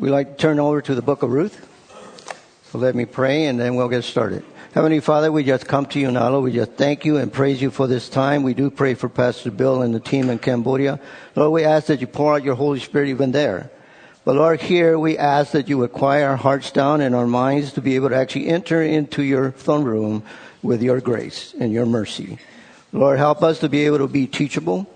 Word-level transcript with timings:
We 0.00 0.08
like 0.08 0.30
to 0.30 0.34
turn 0.36 0.58
over 0.58 0.80
to 0.80 0.94
the 0.94 1.02
book 1.02 1.22
of 1.22 1.30
Ruth. 1.30 1.68
So 2.72 2.78
let 2.78 2.94
me 2.94 3.04
pray 3.04 3.44
and 3.44 3.60
then 3.60 3.74
we'll 3.74 3.90
get 3.90 4.02
started. 4.02 4.42
Heavenly 4.72 5.00
Father, 5.00 5.30
we 5.30 5.44
just 5.44 5.68
come 5.68 5.84
to 5.86 6.00
you 6.00 6.10
now. 6.10 6.30
Lord, 6.30 6.44
we 6.44 6.52
just 6.52 6.72
thank 6.72 7.04
you 7.04 7.18
and 7.18 7.30
praise 7.30 7.60
you 7.60 7.70
for 7.70 7.86
this 7.86 8.08
time. 8.08 8.42
We 8.42 8.54
do 8.54 8.70
pray 8.70 8.94
for 8.94 9.10
Pastor 9.10 9.50
Bill 9.50 9.82
and 9.82 9.94
the 9.94 10.00
team 10.00 10.30
in 10.30 10.38
Cambodia. 10.38 10.98
Lord, 11.36 11.52
we 11.52 11.64
ask 11.64 11.88
that 11.88 12.00
you 12.00 12.06
pour 12.06 12.32
out 12.32 12.44
your 12.44 12.54
Holy 12.54 12.80
Spirit 12.80 13.10
even 13.10 13.32
there. 13.32 13.70
But 14.24 14.36
Lord, 14.36 14.62
here 14.62 14.98
we 14.98 15.18
ask 15.18 15.52
that 15.52 15.68
you 15.68 15.76
would 15.76 15.92
quiet 15.92 16.24
our 16.24 16.36
hearts 16.38 16.70
down 16.70 17.02
and 17.02 17.14
our 17.14 17.26
minds 17.26 17.74
to 17.74 17.82
be 17.82 17.94
able 17.96 18.08
to 18.08 18.16
actually 18.16 18.48
enter 18.48 18.80
into 18.80 19.22
your 19.22 19.50
throne 19.50 19.84
room 19.84 20.22
with 20.62 20.82
your 20.82 21.02
grace 21.02 21.54
and 21.60 21.74
your 21.74 21.84
mercy. 21.84 22.38
Lord, 22.90 23.18
help 23.18 23.42
us 23.42 23.58
to 23.58 23.68
be 23.68 23.84
able 23.84 23.98
to 23.98 24.08
be 24.08 24.26
teachable. 24.26 24.86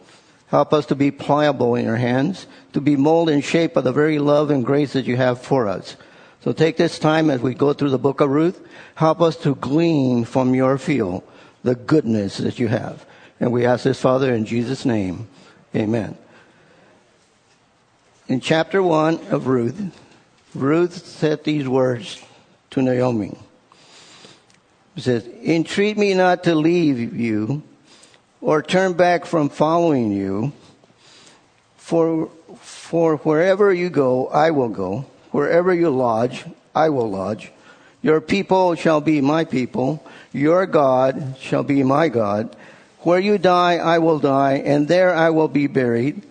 Help 0.55 0.73
us 0.73 0.87
to 0.87 0.95
be 0.95 1.11
pliable 1.11 1.75
in 1.75 1.85
your 1.85 1.97
hands, 1.97 2.47
to 2.75 2.81
be 2.81 2.95
molded 2.95 3.35
and 3.35 3.45
shaped 3.45 3.75
by 3.75 3.81
the 3.81 3.91
very 3.91 4.21
love 4.21 4.51
and 4.51 4.65
grace 4.65 4.93
that 4.93 5.05
you 5.05 5.17
have 5.17 5.43
for 5.43 5.67
us. 5.67 5.97
So 6.43 6.53
take 6.53 6.77
this 6.77 7.01
time 7.01 7.29
as 7.29 7.41
we 7.41 7.55
go 7.55 7.73
through 7.73 7.91
the 7.91 7.99
book 7.99 8.21
of 8.21 8.31
Ruth. 8.31 8.65
Help 8.95 9.21
us 9.21 9.35
to 9.39 9.57
glean 9.57 10.25
from 10.25 10.55
your 10.55 10.79
field 10.79 11.25
the 11.65 11.75
goodness 11.75 12.37
that 12.37 12.61
you 12.61 12.69
have. 12.69 13.05
And 13.41 13.51
we 13.51 13.67
ask 13.67 13.83
this, 13.83 14.01
Father, 14.01 14.33
in 14.33 14.45
Jesus' 14.47 14.85
name. 14.85 15.27
Amen. 15.75 16.17
In 18.29 18.39
chapter 18.39 18.81
1 18.81 19.27
of 19.33 19.49
Ruth, 19.49 19.93
Ruth 20.55 21.05
said 21.05 21.43
these 21.43 21.67
words 21.67 22.23
to 22.71 22.81
Naomi. 22.81 23.37
It 24.95 25.03
says, 25.03 25.27
Entreat 25.27 25.99
me 25.99 26.15
not 26.15 26.45
to 26.45 26.55
leave 26.55 27.13
you 27.13 27.65
or 28.45 28.61
turn 28.61 28.93
back 28.93 29.25
from 29.25 29.49
following 29.49 30.13
you, 30.13 30.53
for, 31.77 32.29
for 32.61 33.17
wherever 33.25 33.73
you 33.73 33.89
go, 33.89 34.29
I 34.29 34.53
will 34.53 34.69
go 34.69 35.07
Wherever 35.35 35.75
you 35.75 35.91
lodge, 35.91 36.45
I 36.77 36.91
will 36.91 37.11
lodge. 37.11 37.51
Your 38.03 38.21
people 38.21 38.77
shall 38.77 39.01
be 39.01 39.21
my 39.21 39.43
people. 39.43 39.99
Your 40.33 40.65
God 40.65 41.35
shall 41.41 41.65
be 41.65 41.83
my 41.83 42.09
God. 42.09 42.55
Where 43.01 43.19
you 43.19 43.37
die, 43.37 43.79
I 43.79 43.99
will 43.99 44.21
die, 44.21 44.63
and 44.65 44.87
there 44.87 45.13
I 45.13 45.31
will 45.31 45.49
be 45.49 45.67
buried. 45.67 46.23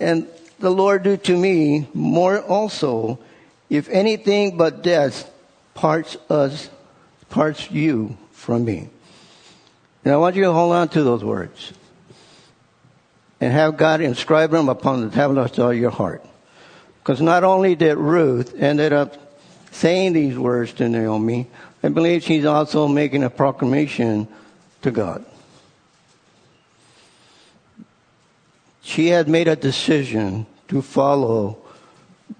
And 0.00 0.26
the 0.58 0.70
Lord 0.70 1.04
do 1.04 1.16
to 1.16 1.38
me 1.38 1.86
more 1.94 2.40
also, 2.42 3.20
if 3.70 3.88
anything 3.88 4.56
but 4.56 4.82
death 4.82 5.30
parts 5.74 6.16
us, 6.28 6.68
parts 7.30 7.70
you 7.70 8.18
from 8.32 8.64
me. 8.64 8.88
And 10.04 10.12
I 10.12 10.16
want 10.18 10.36
you 10.36 10.42
to 10.42 10.52
hold 10.52 10.74
on 10.74 10.88
to 10.90 11.02
those 11.02 11.24
words 11.24 11.72
and 13.40 13.52
have 13.52 13.76
God 13.76 14.00
inscribe 14.00 14.50
them 14.50 14.68
upon 14.68 15.00
the 15.00 15.14
tablets 15.14 15.58
of 15.58 15.74
your 15.74 15.90
heart. 15.90 16.24
Because 17.02 17.20
not 17.20 17.44
only 17.44 17.74
did 17.74 17.96
Ruth 17.96 18.54
ended 18.58 18.92
up 18.92 19.16
saying 19.70 20.12
these 20.12 20.38
words 20.38 20.72
to 20.74 20.88
Naomi, 20.88 21.46
I 21.82 21.88
believe 21.88 22.22
she's 22.22 22.44
also 22.44 22.86
making 22.88 23.22
a 23.22 23.30
proclamation 23.30 24.28
to 24.82 24.90
God. 24.90 25.24
She 28.82 29.08
had 29.08 29.28
made 29.28 29.48
a 29.48 29.56
decision 29.56 30.46
to 30.68 30.82
follow 30.82 31.58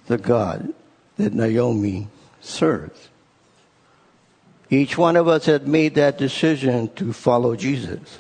the 0.07 0.19
God 0.19 0.73
that 1.17 1.33
Naomi 1.33 2.09
serves. 2.41 3.09
Each 4.71 4.97
one 4.99 5.17
of 5.17 5.29
us 5.29 5.47
had 5.47 5.69
made 5.69 5.95
that 5.95 6.19
decision 6.19 6.93
to 6.95 7.13
follow 7.13 7.55
Jesus. 7.55 8.19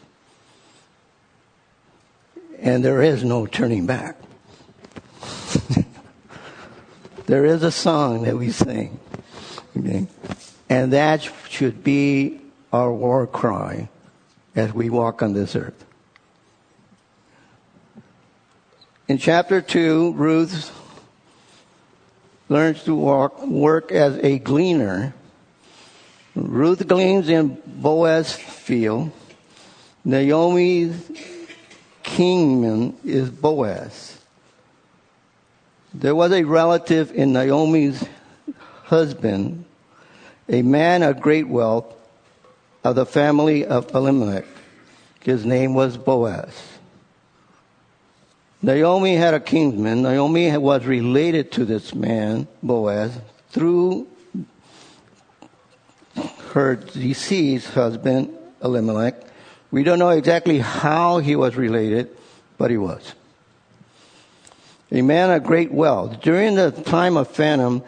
And 2.58 2.84
there 2.84 3.02
is 3.02 3.24
no 3.24 3.46
turning 3.46 3.86
back. 3.86 4.16
There 7.26 7.46
is 7.46 7.62
a 7.62 7.70
song 7.70 8.24
that 8.24 8.36
we 8.36 8.50
sing. 8.50 8.98
Okay? 9.76 10.06
And 10.68 10.92
that 10.92 11.28
should 11.48 11.82
be 11.82 12.40
our 12.72 12.92
war 12.92 13.26
cry 13.26 13.88
as 14.54 14.72
we 14.74 14.90
walk 14.90 15.22
on 15.22 15.32
this 15.32 15.56
earth. 15.56 15.84
In 19.08 19.18
chapter 19.18 19.60
2, 19.60 20.12
Ruth 20.12 20.70
learns 22.48 22.84
to 22.84 22.94
walk, 22.94 23.44
work 23.46 23.90
as 23.90 24.18
a 24.18 24.38
gleaner. 24.38 25.14
Ruth 26.34 26.86
gleans 26.88 27.28
in 27.28 27.60
Boaz's 27.64 28.32
field. 28.32 29.12
Naomi's 30.04 31.10
kinsman 32.02 32.96
is 33.04 33.30
Boaz. 33.30 34.18
There 35.92 36.14
was 36.14 36.32
a 36.32 36.44
relative 36.44 37.12
in 37.12 37.32
Naomi's 37.32 38.04
husband, 38.84 39.64
a 40.48 40.62
man 40.62 41.02
of 41.02 41.20
great 41.20 41.48
wealth 41.48 41.94
of 42.82 42.96
the 42.96 43.06
family 43.06 43.64
of 43.64 43.94
Elimelech. 43.94 44.44
His 45.20 45.46
name 45.46 45.72
was 45.72 45.96
Boaz. 45.96 46.52
Naomi 48.60 49.14
had 49.14 49.34
a 49.34 49.40
kinsman. 49.40 50.02
Naomi 50.02 50.56
was 50.56 50.84
related 50.84 51.52
to 51.52 51.64
this 51.64 51.94
man, 51.94 52.48
Boaz, 52.62 53.18
through 53.50 54.08
her 56.52 56.76
deceased 56.76 57.68
husband, 57.68 58.36
Elimelech. 58.62 59.14
We 59.70 59.82
don't 59.82 59.98
know 59.98 60.10
exactly 60.10 60.58
how 60.58 61.18
he 61.18 61.36
was 61.36 61.56
related, 61.56 62.10
but 62.58 62.70
he 62.70 62.76
was 62.76 63.14
a 64.94 65.02
man 65.02 65.30
of 65.30 65.42
great 65.42 65.72
wealth. 65.72 66.20
During 66.20 66.54
the 66.54 66.70
time 66.70 67.16
of 67.16 67.28
famine, 67.28 67.82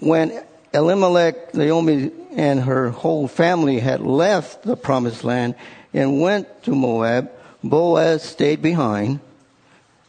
when 0.00 0.42
Elimelech, 0.74 1.54
Naomi, 1.54 2.10
and 2.32 2.60
her 2.60 2.90
whole 2.90 3.28
family 3.28 3.78
had 3.78 4.00
left 4.00 4.64
the 4.64 4.76
promised 4.76 5.24
land 5.24 5.54
and 5.94 6.20
went 6.20 6.64
to 6.64 6.74
Moab, 6.74 7.30
Boaz 7.62 8.22
stayed 8.22 8.62
behind, 8.62 9.20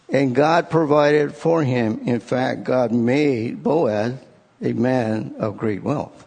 and 0.09 0.35
God 0.35 0.69
provided 0.69 1.35
for 1.35 1.63
him. 1.63 2.01
In 2.05 2.19
fact, 2.19 2.63
God 2.63 2.91
made 2.91 3.63
Boaz 3.63 4.13
a 4.61 4.73
man 4.73 5.35
of 5.39 5.57
great 5.57 5.83
wealth. 5.83 6.25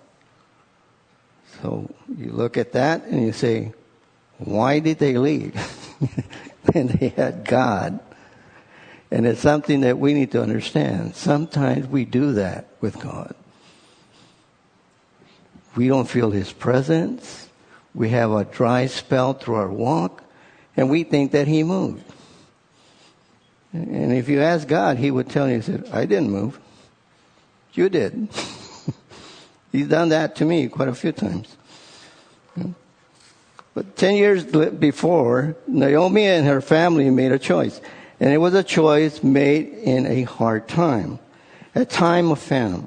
So 1.63 1.91
you 2.17 2.31
look 2.31 2.57
at 2.57 2.73
that 2.73 3.05
and 3.05 3.25
you 3.25 3.33
say, 3.33 3.73
why 4.39 4.81
did 4.81 4.99
they 4.99 5.17
leave? 5.17 5.55
and 6.75 6.91
they 6.91 7.09
had 7.09 7.45
God 7.45 8.01
and 9.15 9.29
it's 9.29 9.41
something 9.41 9.83
that 9.83 9.97
we 9.97 10.13
need 10.13 10.33
to 10.33 10.43
understand. 10.43 11.15
Sometimes 11.15 11.87
we 11.87 12.05
do 12.05 12.33
that 12.33 12.67
with 12.81 12.99
God. 12.99 13.33
We 15.77 15.87
don't 15.87 16.09
feel 16.09 16.33
His 16.33 16.53
presence. 16.53 17.49
We 17.95 18.09
have 18.09 18.33
a 18.33 18.45
dry 18.45 18.87
spell 18.87 19.35
through 19.35 19.55
our 19.55 19.71
walk, 19.71 20.25
and 20.77 20.91
we 20.91 21.05
think 21.05 21.31
that 21.31 21.47
He 21.47 21.63
moved. 21.63 22.05
And 23.73 24.13
if 24.13 24.29
you 24.29 24.41
ask 24.41 24.67
God, 24.67 24.99
He 24.99 25.13
would 25.13 25.31
tell 25.31 25.49
you, 25.49 25.57
He 25.57 25.63
said, 25.63 25.89
I 25.93 26.07
didn't 26.07 26.31
move. 26.31 26.59
You 27.73 27.89
did. 27.89 28.29
He's 29.75 29.89
done 29.89 30.11
that 30.11 30.37
to 30.37 30.45
me 30.45 30.69
quite 30.69 30.87
a 30.87 30.95
few 30.95 31.11
times. 31.11 31.57
But 33.75 33.97
10 33.97 34.15
years 34.15 34.45
before, 34.45 35.57
Naomi 35.67 36.27
and 36.27 36.47
her 36.47 36.61
family 36.61 37.11
made 37.11 37.33
a 37.33 37.41
choice. 37.41 37.81
And 38.21 38.33
it 38.33 38.39
was 38.39 38.55
a 38.55 38.63
choice 38.63 39.25
made 39.25 39.67
in 39.67 40.07
a 40.07 40.23
hard 40.23 40.69
time, 40.69 41.19
a 41.75 41.85
time 41.85 42.31
of 42.31 42.39
famine. 42.39 42.87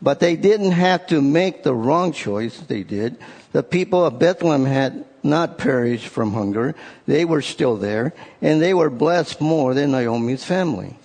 But 0.00 0.20
they 0.20 0.34
didn't 0.34 0.70
have 0.70 1.06
to 1.08 1.20
make 1.20 1.62
the 1.62 1.74
wrong 1.74 2.10
choice, 2.10 2.58
they 2.58 2.84
did. 2.84 3.18
The 3.52 3.62
people 3.62 4.02
of 4.02 4.18
Bethlehem 4.18 4.64
had 4.64 5.04
not 5.22 5.58
perished 5.58 6.08
from 6.08 6.32
hunger. 6.32 6.74
They 7.04 7.26
were 7.26 7.42
still 7.42 7.76
there, 7.76 8.14
and 8.40 8.62
they 8.62 8.72
were 8.72 8.88
blessed 8.88 9.42
more 9.42 9.74
than 9.74 9.92
Naomi's 9.92 10.42
family. 10.42 10.96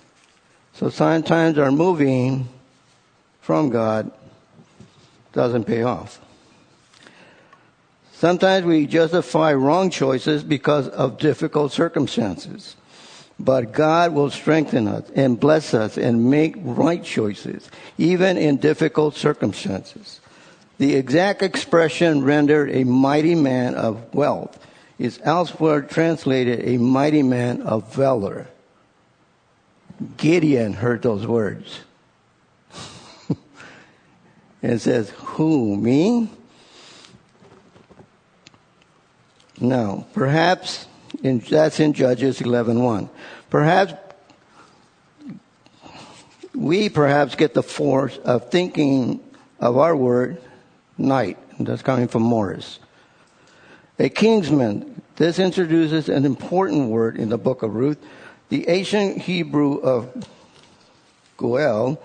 So 0.72 0.88
sometimes 0.88 1.58
our 1.58 1.70
moving 1.70 2.48
from 3.42 3.68
God 3.68 4.12
doesn't 5.32 5.64
pay 5.64 5.82
off. 5.82 6.20
Sometimes 8.12 8.66
we 8.66 8.86
justify 8.86 9.54
wrong 9.54 9.88
choices 9.88 10.42
because 10.42 10.88
of 10.88 11.18
difficult 11.18 11.72
circumstances. 11.72 12.76
But 13.38 13.72
God 13.72 14.12
will 14.12 14.28
strengthen 14.30 14.86
us 14.86 15.10
and 15.14 15.40
bless 15.40 15.72
us 15.72 15.96
and 15.96 16.30
make 16.30 16.54
right 16.58 17.02
choices, 17.02 17.70
even 17.96 18.36
in 18.36 18.58
difficult 18.58 19.16
circumstances. 19.16 20.20
The 20.76 20.94
exact 20.94 21.42
expression 21.42 22.22
rendered 22.22 22.70
a 22.70 22.84
mighty 22.84 23.34
man 23.34 23.74
of 23.74 24.14
wealth 24.14 24.58
is 24.98 25.18
elsewhere 25.24 25.80
translated 25.80 26.68
a 26.68 26.76
mighty 26.76 27.22
man 27.22 27.62
of 27.62 27.94
valor. 27.94 28.48
Gideon 30.18 30.74
heard 30.74 31.00
those 31.00 31.26
words. 31.26 31.80
And 34.62 34.80
says, 34.80 35.10
Who, 35.10 35.76
me? 35.76 36.30
No, 39.58 40.06
perhaps 40.14 40.86
in, 41.22 41.40
that's 41.40 41.80
in 41.80 41.92
Judges 41.92 42.40
11.1. 42.40 43.08
Perhaps 43.50 43.94
we 46.54 46.88
perhaps 46.88 47.34
get 47.34 47.54
the 47.54 47.62
force 47.62 48.16
of 48.18 48.50
thinking 48.50 49.20
of 49.58 49.76
our 49.76 49.94
word 49.94 50.40
knight. 50.96 51.38
That's 51.58 51.82
coming 51.82 52.08
from 52.08 52.22
Morris. 52.22 52.78
A 53.98 54.08
kinsman. 54.08 55.02
This 55.16 55.38
introduces 55.38 56.08
an 56.08 56.24
important 56.24 56.88
word 56.88 57.16
in 57.18 57.28
the 57.28 57.36
book 57.36 57.62
of 57.62 57.74
Ruth. 57.74 57.98
The 58.48 58.68
ancient 58.68 59.18
Hebrew 59.18 59.78
of 59.78 60.26
Goel, 61.36 62.02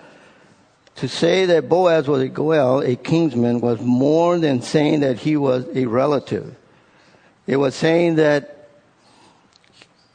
to 0.95 1.07
say 1.09 1.45
that 1.45 1.67
Boaz 1.67 2.07
was 2.07 2.21
a 2.21 2.29
Goel, 2.29 2.81
a 2.81 2.95
kinsman, 2.95 3.59
was 3.59 3.81
more 3.81 4.39
than 4.39 4.61
saying 4.61 5.01
that 5.01 5.19
he 5.19 5.35
was 5.35 5.65
a 5.75 5.85
relative. 5.85 6.55
It 7.47 7.57
was 7.57 7.75
saying 7.75 8.15
that 8.15 8.51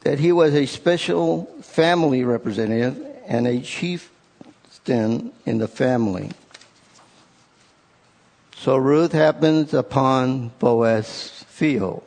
that 0.01 0.17
he 0.17 0.31
was 0.31 0.55
a 0.55 0.65
special 0.65 1.45
family 1.61 2.23
representative 2.23 3.05
and 3.27 3.47
a 3.47 3.61
chieftain 3.61 5.31
in 5.45 5.59
the 5.59 5.67
family. 5.67 6.31
So 8.55 8.77
Ruth 8.77 9.11
happens 9.11 9.75
upon 9.75 10.49
Boaz's 10.59 11.45
field. 11.47 12.03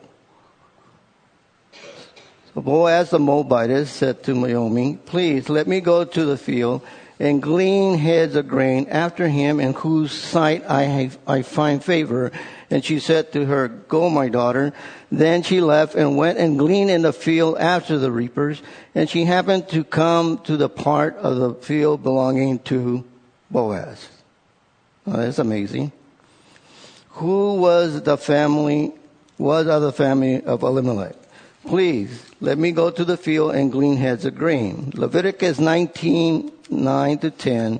So 2.53 2.61
Boaz 2.61 3.09
the 3.11 3.19
Moabitess 3.19 3.89
said 3.89 4.23
to 4.23 4.33
Naomi, 4.33 4.99
Please 5.05 5.47
let 5.47 5.67
me 5.67 5.79
go 5.79 6.03
to 6.03 6.25
the 6.25 6.37
field 6.37 6.81
and 7.19 7.41
glean 7.41 7.97
heads 7.97 8.35
of 8.35 8.47
grain 8.47 8.87
after 8.89 9.27
him 9.27 9.59
in 9.59 9.73
whose 9.73 10.11
sight 10.11 10.63
I, 10.69 10.83
have, 10.83 11.17
I 11.25 11.41
find 11.41 11.83
favor. 11.83 12.31
And 12.69 12.83
she 12.83 12.99
said 12.99 13.31
to 13.33 13.45
her, 13.45 13.67
Go, 13.67 14.09
my 14.09 14.27
daughter. 14.27 14.73
Then 15.11 15.43
she 15.43 15.61
left 15.61 15.95
and 15.95 16.17
went 16.17 16.39
and 16.39 16.59
gleaned 16.59 16.89
in 16.89 17.03
the 17.03 17.13
field 17.13 17.57
after 17.57 17.97
the 17.97 18.11
reapers. 18.11 18.61
And 18.93 19.09
she 19.09 19.25
happened 19.25 19.69
to 19.69 19.83
come 19.83 20.39
to 20.39 20.57
the 20.57 20.69
part 20.69 21.15
of 21.17 21.37
the 21.37 21.53
field 21.53 22.03
belonging 22.03 22.59
to 22.59 23.05
Boaz. 23.49 24.09
Oh, 25.07 25.17
that's 25.17 25.39
amazing. 25.39 25.91
Who 27.11 27.55
was 27.55 28.01
the 28.01 28.17
family, 28.17 28.93
was 29.37 29.67
of 29.67 29.81
the 29.81 29.93
family 29.93 30.43
of 30.43 30.63
Elimelech? 30.63 31.15
Please, 31.65 32.25
let 32.41 32.57
me 32.57 32.71
go 32.71 32.91
to 32.91 33.05
the 33.05 33.17
field 33.17 33.55
and 33.55 33.71
glean 33.71 33.97
heads 33.97 34.25
of 34.25 34.35
grain. 34.35 34.91
Leviticus 34.93 35.59
19, 35.59 36.51
9 36.69 37.17
to 37.19 37.31
10 37.31 37.79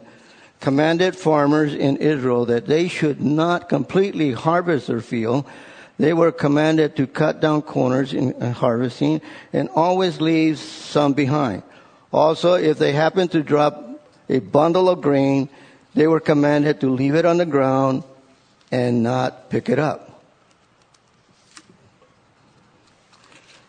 commanded 0.59 1.15
farmers 1.15 1.73
in 1.73 1.97
Israel 1.97 2.45
that 2.45 2.65
they 2.65 2.87
should 2.87 3.21
not 3.21 3.69
completely 3.69 4.31
harvest 4.31 4.87
their 4.87 5.01
field. 5.01 5.45
They 5.99 6.13
were 6.13 6.31
commanded 6.31 6.95
to 6.97 7.07
cut 7.07 7.39
down 7.39 7.61
corners 7.61 8.13
in 8.13 8.33
harvesting 8.41 9.21
and 9.53 9.69
always 9.75 10.19
leave 10.19 10.57
some 10.57 11.13
behind. 11.13 11.63
Also, 12.11 12.55
if 12.55 12.79
they 12.79 12.93
happened 12.93 13.31
to 13.31 13.43
drop 13.43 14.01
a 14.27 14.39
bundle 14.39 14.89
of 14.89 15.01
grain, 15.01 15.49
they 15.93 16.07
were 16.07 16.19
commanded 16.19 16.81
to 16.81 16.89
leave 16.89 17.15
it 17.15 17.25
on 17.25 17.37
the 17.37 17.45
ground 17.45 18.03
and 18.71 19.03
not 19.03 19.49
pick 19.49 19.69
it 19.69 19.79
up. 19.79 20.04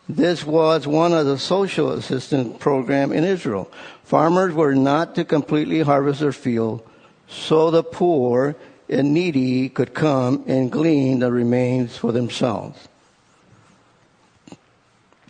This 0.08 0.44
was 0.44 0.86
one 0.86 1.12
of 1.12 1.26
the 1.26 1.38
social 1.38 1.90
assistance 1.90 2.56
program 2.58 3.12
in 3.12 3.24
Israel. 3.24 3.70
Farmers 4.04 4.54
were 4.54 4.74
not 4.74 5.16
to 5.16 5.24
completely 5.24 5.80
harvest 5.80 6.20
their 6.20 6.32
field, 6.32 6.88
so 7.28 7.72
the 7.72 7.82
poor 7.82 8.54
and 8.88 9.12
needy 9.12 9.68
could 9.68 9.94
come 9.94 10.44
and 10.46 10.70
glean 10.70 11.18
the 11.18 11.32
remains 11.32 11.96
for 11.96 12.12
themselves. 12.12 12.78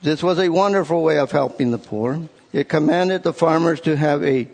This 0.02 0.22
was 0.22 0.38
a 0.38 0.50
wonderful 0.50 1.02
way 1.02 1.18
of 1.18 1.32
helping 1.32 1.70
the 1.70 1.78
poor. 1.78 2.28
It 2.52 2.68
commanded 2.68 3.22
the 3.22 3.32
farmers 3.32 3.80
to 3.82 3.96
have 3.96 4.22
a 4.22 4.46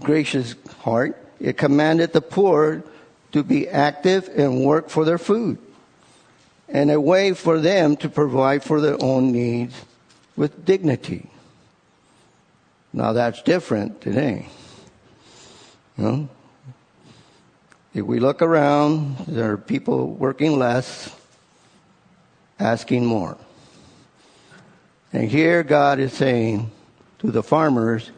gracious 0.00 0.56
heart. 0.80 1.16
It 1.38 1.56
commanded 1.56 2.12
the 2.12 2.20
poor 2.20 2.82
to 3.30 3.44
be 3.44 3.68
active 3.68 4.28
and 4.36 4.64
work 4.64 4.90
for 4.90 5.04
their 5.04 5.18
food 5.18 5.58
and 6.68 6.90
a 6.90 7.00
way 7.00 7.32
for 7.32 7.58
them 7.58 7.96
to 7.98 8.08
provide 8.08 8.62
for 8.62 8.80
their 8.80 8.96
own 9.02 9.32
needs 9.32 9.74
with 10.36 10.64
dignity. 10.64 11.30
Now 12.92 13.12
that's 13.12 13.42
different 13.42 14.00
today. 14.00 14.48
You 15.96 16.04
know? 16.04 16.28
If 17.94 18.04
we 18.04 18.20
look 18.20 18.42
around, 18.42 19.16
there 19.26 19.52
are 19.52 19.56
people 19.56 20.08
working 20.08 20.58
less, 20.58 21.14
asking 22.58 23.06
more. 23.06 23.38
And 25.12 25.30
here 25.30 25.62
God 25.62 25.98
is 25.98 26.12
saying 26.12 26.70
to 27.20 27.30
the 27.30 27.42
farmers, 27.42 28.10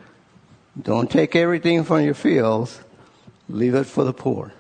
don't 0.80 1.10
take 1.10 1.36
everything 1.36 1.84
from 1.84 2.02
your 2.02 2.14
fields, 2.14 2.80
leave 3.48 3.74
it 3.74 3.84
for 3.84 4.04
the 4.04 4.12
poor. 4.12 4.52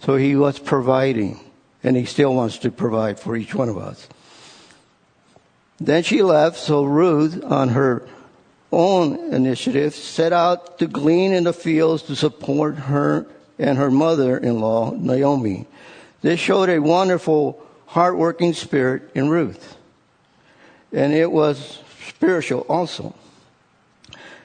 So 0.00 0.16
he 0.16 0.36
was 0.36 0.58
providing 0.58 1.40
and 1.82 1.96
he 1.96 2.04
still 2.04 2.34
wants 2.34 2.58
to 2.58 2.70
provide 2.70 3.18
for 3.18 3.36
each 3.36 3.54
one 3.54 3.68
of 3.68 3.78
us. 3.78 4.08
Then 5.78 6.02
she 6.02 6.22
left, 6.22 6.56
so 6.58 6.84
Ruth, 6.84 7.42
on 7.44 7.70
her 7.70 8.06
own 8.72 9.32
initiative, 9.32 9.94
set 9.94 10.32
out 10.32 10.78
to 10.78 10.86
glean 10.86 11.32
in 11.32 11.44
the 11.44 11.52
fields 11.52 12.02
to 12.04 12.16
support 12.16 12.76
her 12.76 13.26
and 13.58 13.78
her 13.78 13.90
mother 13.90 14.36
in 14.36 14.60
law, 14.60 14.90
Naomi. 14.90 15.66
This 16.22 16.40
showed 16.40 16.68
a 16.68 16.80
wonderful, 16.80 17.62
hardworking 17.86 18.52
spirit 18.52 19.10
in 19.14 19.28
Ruth. 19.28 19.76
And 20.92 21.12
it 21.12 21.30
was 21.30 21.80
spiritual 22.08 22.60
also. 22.68 23.14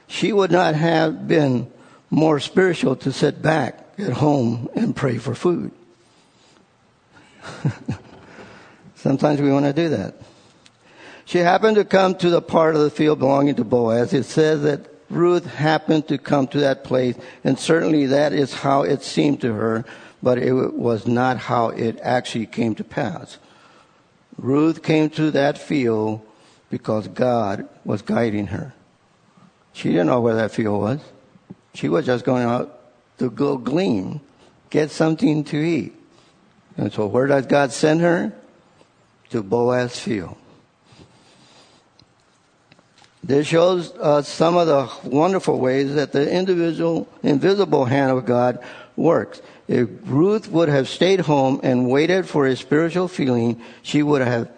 She 0.07 0.33
would 0.33 0.51
not 0.51 0.75
have 0.75 1.27
been 1.27 1.71
more 2.09 2.39
spiritual 2.41 2.97
to 2.97 3.13
sit 3.13 3.41
back 3.41 3.87
at 3.97 4.13
home 4.13 4.69
and 4.75 4.95
pray 4.95 5.17
for 5.17 5.33
food. 5.33 5.71
Sometimes 8.95 9.41
we 9.41 9.51
want 9.51 9.65
to 9.65 9.73
do 9.73 9.89
that. 9.89 10.15
She 11.25 11.39
happened 11.39 11.75
to 11.77 11.85
come 11.85 12.15
to 12.15 12.29
the 12.29 12.41
part 12.41 12.75
of 12.75 12.81
the 12.81 12.89
field 12.89 13.19
belonging 13.19 13.55
to 13.55 13.63
Boaz. 13.63 14.13
It 14.13 14.25
says 14.25 14.63
that 14.63 14.87
Ruth 15.09 15.45
happened 15.45 16.07
to 16.07 16.17
come 16.17 16.47
to 16.47 16.59
that 16.59 16.83
place, 16.83 17.15
and 17.43 17.57
certainly 17.59 18.05
that 18.07 18.33
is 18.33 18.53
how 18.53 18.83
it 18.83 19.03
seemed 19.03 19.41
to 19.41 19.53
her, 19.53 19.85
but 20.23 20.37
it 20.37 20.53
was 20.53 21.05
not 21.05 21.37
how 21.37 21.69
it 21.69 21.99
actually 22.01 22.45
came 22.45 22.75
to 22.75 22.83
pass. 22.83 23.37
Ruth 24.37 24.83
came 24.83 25.09
to 25.11 25.31
that 25.31 25.57
field 25.57 26.21
because 26.69 27.07
God 27.07 27.67
was 27.83 28.01
guiding 28.01 28.47
her. 28.47 28.73
She 29.73 29.89
didn't 29.89 30.07
know 30.07 30.21
where 30.21 30.35
that 30.35 30.51
field 30.51 30.81
was. 30.81 30.99
She 31.73 31.89
was 31.89 32.05
just 32.05 32.25
going 32.25 32.43
out 32.43 32.79
to 33.19 33.29
go 33.29 33.57
glean, 33.57 34.21
get 34.69 34.91
something 34.91 35.43
to 35.45 35.57
eat. 35.57 35.93
And 36.77 36.91
so 36.91 37.07
where 37.07 37.27
does 37.27 37.45
God 37.45 37.71
send 37.71 38.01
her? 38.01 38.33
To 39.31 39.41
Boaz 39.41 39.97
field. 39.97 40.35
This 43.23 43.47
shows 43.47 43.93
us 43.93 44.27
some 44.27 44.57
of 44.57 44.67
the 44.67 45.09
wonderful 45.09 45.59
ways 45.59 45.93
that 45.95 46.11
the 46.11 46.29
individual, 46.29 47.07
invisible 47.21 47.85
hand 47.85 48.11
of 48.11 48.25
God 48.25 48.59
works. 48.95 49.41
If 49.67 49.89
Ruth 50.05 50.49
would 50.49 50.69
have 50.69 50.89
stayed 50.89 51.21
home 51.21 51.59
and 51.63 51.89
waited 51.89 52.27
for 52.27 52.47
a 52.47 52.55
spiritual 52.55 53.07
feeling, 53.07 53.61
she 53.83 54.01
would 54.01 54.21
have, 54.21 54.49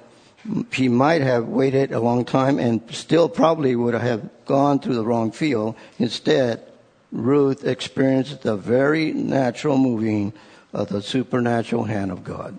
she 0.71 0.87
might 0.87 1.21
have 1.21 1.47
waited 1.49 1.91
a 1.91 1.99
long 1.99 2.25
time 2.25 2.57
and 2.57 2.81
still 2.89 3.27
probably 3.27 3.75
would 3.75 3.93
have 3.93 4.29
gone 4.45 4.79
to 4.79 4.93
the 4.93 5.03
wrong 5.03 5.31
field. 5.31 5.75
Instead, 5.99 6.65
Ruth 7.11 7.65
experienced 7.65 8.41
the 8.41 8.55
very 8.55 9.11
natural 9.11 9.77
moving 9.77 10.33
of 10.73 10.89
the 10.89 11.01
supernatural 11.01 11.83
hand 11.83 12.11
of 12.11 12.23
God. 12.23 12.57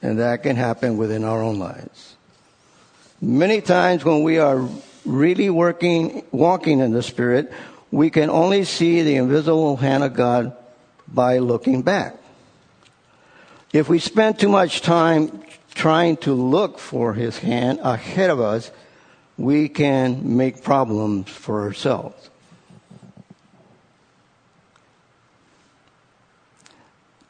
And 0.00 0.18
that 0.20 0.42
can 0.42 0.56
happen 0.56 0.96
within 0.96 1.24
our 1.24 1.42
own 1.42 1.58
lives. 1.58 2.16
Many 3.20 3.60
times 3.60 4.04
when 4.04 4.22
we 4.22 4.38
are 4.38 4.68
really 5.04 5.50
working, 5.50 6.24
walking 6.30 6.80
in 6.80 6.92
the 6.92 7.02
Spirit, 7.02 7.52
we 7.90 8.10
can 8.10 8.30
only 8.30 8.64
see 8.64 9.02
the 9.02 9.16
invisible 9.16 9.76
hand 9.76 10.04
of 10.04 10.14
God 10.14 10.56
by 11.08 11.38
looking 11.38 11.82
back. 11.82 12.16
If 13.72 13.88
we 13.88 13.98
spend 13.98 14.38
too 14.38 14.48
much 14.48 14.82
time 14.82 15.42
trying 15.74 16.16
to 16.18 16.34
look 16.34 16.78
for 16.78 17.14
His 17.14 17.38
hand 17.38 17.80
ahead 17.82 18.30
of 18.30 18.40
us, 18.40 18.70
we 19.38 19.68
can 19.68 20.36
make 20.36 20.62
problems 20.62 21.28
for 21.28 21.62
ourselves. 21.62 22.30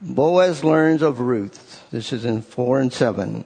Boaz 0.01 0.63
learns 0.63 1.03
of 1.03 1.21
Ruth. 1.21 1.85
This 1.91 2.13
is 2.13 2.25
in 2.25 2.43
4 2.43 2.81
and 2.81 2.93
7. 2.93 3.45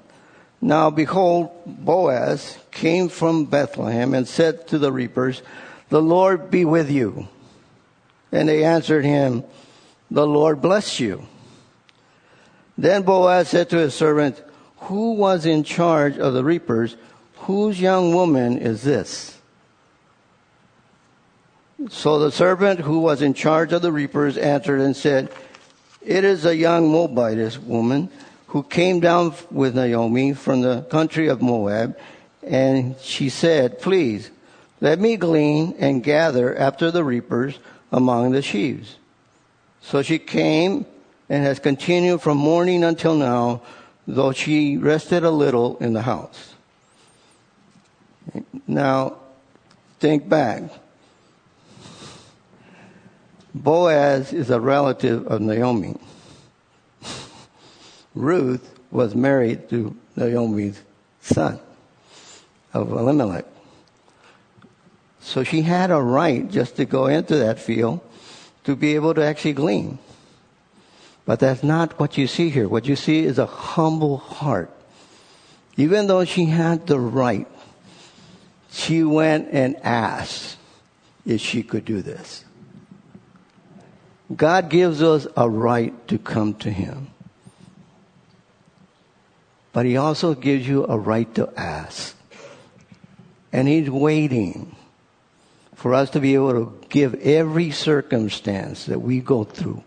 Now 0.61 0.91
behold, 0.91 1.51
Boaz 1.65 2.59
came 2.71 3.09
from 3.09 3.45
Bethlehem 3.45 4.15
and 4.15 4.27
said 4.27 4.67
to 4.69 4.79
the 4.79 4.93
reapers, 4.93 5.43
The 5.89 6.03
Lord 6.03 6.51
be 6.51 6.65
with 6.65 6.91
you. 6.91 7.29
And 8.33 8.49
they 8.49 8.65
answered 8.65 9.05
him, 9.05 9.45
The 10.11 10.27
Lord 10.27 10.61
bless 10.61 11.01
you. 11.01 11.27
Then 12.77 13.03
Boaz 13.03 13.49
said 13.49 13.71
to 13.71 13.79
his 13.79 13.95
servant, 13.95 14.43
Who 14.79 15.15
was 15.15 15.47
in 15.47 15.65
charge 15.65 16.19
of 16.19 16.35
the 16.35 16.45
reapers? 16.45 16.97
Whose 17.37 17.81
young 17.81 18.15
woman 18.15 18.59
is 18.59 18.83
this? 18.83 19.39
So 21.89 22.19
the 22.19 22.31
servant 22.31 22.81
who 22.81 22.99
was 22.99 23.23
in 23.23 23.35
charge 23.35 23.73
of 23.73 23.81
the 23.83 23.93
reapers 23.93 24.37
answered 24.37 24.81
and 24.81 24.95
said, 24.95 25.33
It 26.03 26.25
is 26.25 26.47
a 26.47 26.57
young 26.57 26.89
Moabitess 26.89 27.59
woman 27.59 28.09
who 28.49 28.63
came 28.63 29.01
down 29.01 29.35
with 29.51 29.75
Naomi 29.75 30.33
from 30.33 30.63
the 30.63 30.83
country 30.83 31.29
of 31.29 31.43
Moab, 31.43 31.97
and 32.43 32.97
she 33.01 33.29
said, 33.29 33.81
Please, 33.81 34.31
let 34.81 34.99
me 34.99 35.17
glean 35.17 35.75
and 35.79 36.03
gather 36.03 36.57
after 36.57 36.91
the 36.91 37.05
reapers 37.05 37.59
among 37.93 38.33
the 38.33 38.43
sheaves. 38.43 38.97
So 39.83 40.03
she 40.03 40.19
came 40.19 40.87
and 41.29 41.45
has 41.45 41.59
continued 41.59 42.23
from 42.23 42.39
morning 42.39 42.83
until 42.83 43.15
now, 43.15 43.63
though 44.07 44.33
she 44.33 44.79
rested 44.79 45.23
a 45.23 45.31
little 45.31 45.77
in 45.79 45.93
the 45.93 46.03
house. 46.03 46.55
Now, 48.67 49.17
think 49.99 50.29
back. 50.29 50.63
Boaz 53.55 54.33
is 54.33 54.51
a 54.51 54.61
relative 54.61 55.27
of 55.27 55.41
Naomi. 55.41 55.97
Ruth 58.15 58.79
was 58.91 59.15
married 59.15 59.69
to 59.71 59.97
Naomi's 60.17 60.81
son 61.21 61.61
of 62.73 62.91
Elimelech. 62.91 63.45
So 65.21 65.45
she 65.45 65.63
had 65.63 65.91
a 65.91 66.01
right 66.01 66.49
just 66.51 66.77
to 66.77 66.85
go 66.85 67.07
into 67.07 67.37
that 67.37 67.59
field 67.59 68.01
to 68.65 68.75
be 68.75 68.95
able 68.95 69.15
to 69.15 69.25
actually 69.25 69.53
glean. 69.53 69.99
But 71.25 71.41
that's 71.41 71.63
not 71.63 71.99
what 72.01 72.19
you 72.19 72.27
see 72.27 72.51
here. 72.51 72.69
What 72.69 72.87
you 72.87 72.97
see 72.97 73.25
is 73.25 73.39
a 73.39 73.47
humble 73.47 74.17
heart. 74.17 74.71
Even 75.77 76.09
though 76.09 76.25
she 76.25 76.47
had 76.47 76.87
the 76.87 76.99
right, 76.99 77.47
she 78.71 79.05
went 79.05 79.49
and 79.53 79.77
asked 79.85 80.57
if 81.25 81.41
she 81.41 81.63
could 81.63 81.85
do 81.85 82.03
this. 82.03 82.45
God 84.35 84.69
gives 84.69 85.03
us 85.03 85.27
a 85.37 85.49
right 85.49 85.95
to 86.09 86.19
come 86.19 86.55
to 86.55 86.71
Him. 86.71 87.09
But 89.73 89.87
He 89.87 89.97
also 89.97 90.35
gives 90.35 90.67
you 90.67 90.87
a 90.87 90.99
right 90.99 91.33
to 91.35 91.53
ask. 91.57 92.17
And 93.53 93.67
He's 93.67 93.91
waiting 93.91 94.77
for 95.75 95.95
us 95.95 96.11
to 96.11 96.21
be 96.21 96.35
able 96.35 96.53
to 96.53 96.87
give 96.89 97.15
every 97.15 97.71
circumstance 97.71 98.87
that 98.87 99.01
we 99.01 99.21
go 99.21 99.45
through, 99.45 99.83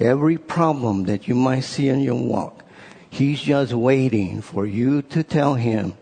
every 0.00 0.36
problem 0.36 1.04
that 1.04 1.28
you 1.28 1.34
might 1.34 1.60
see 1.60 1.88
in 1.88 2.00
your 2.00 2.20
walk. 2.20 2.64
He's 3.08 3.40
just 3.40 3.72
waiting 3.72 4.42
for 4.42 4.66
you 4.66 5.02
to 5.02 5.22
tell 5.22 5.54
Him, 5.54 5.94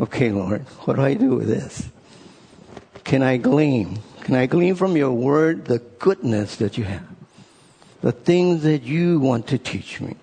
okay, 0.00 0.30
Lord, 0.32 0.62
what 0.80 0.96
do 0.96 1.02
I 1.02 1.14
do 1.14 1.36
with 1.36 1.46
this? 1.46 1.88
Can 3.04 3.22
I 3.22 3.36
glean? 3.36 4.00
Can 4.24 4.36
I 4.36 4.46
glean 4.46 4.74
from 4.74 4.96
your 4.96 5.12
word 5.12 5.66
the 5.66 5.80
goodness 5.98 6.56
that 6.56 6.78
you 6.78 6.84
have? 6.84 7.06
The 8.00 8.10
things 8.10 8.62
that 8.62 8.82
you 8.82 9.20
want 9.20 9.48
to 9.48 9.58
teach 9.58 10.00
me. 10.00 10.16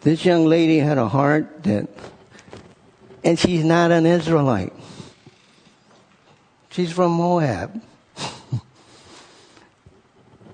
This 0.00 0.24
young 0.24 0.46
lady 0.46 0.78
had 0.78 0.96
a 0.96 1.08
heart 1.08 1.62
that, 1.64 1.88
and 3.22 3.38
she's 3.38 3.64
not 3.64 3.92
an 3.92 4.06
Israelite. 4.06 4.72
She's 6.70 6.90
from 6.90 7.12
Moab. 7.12 7.82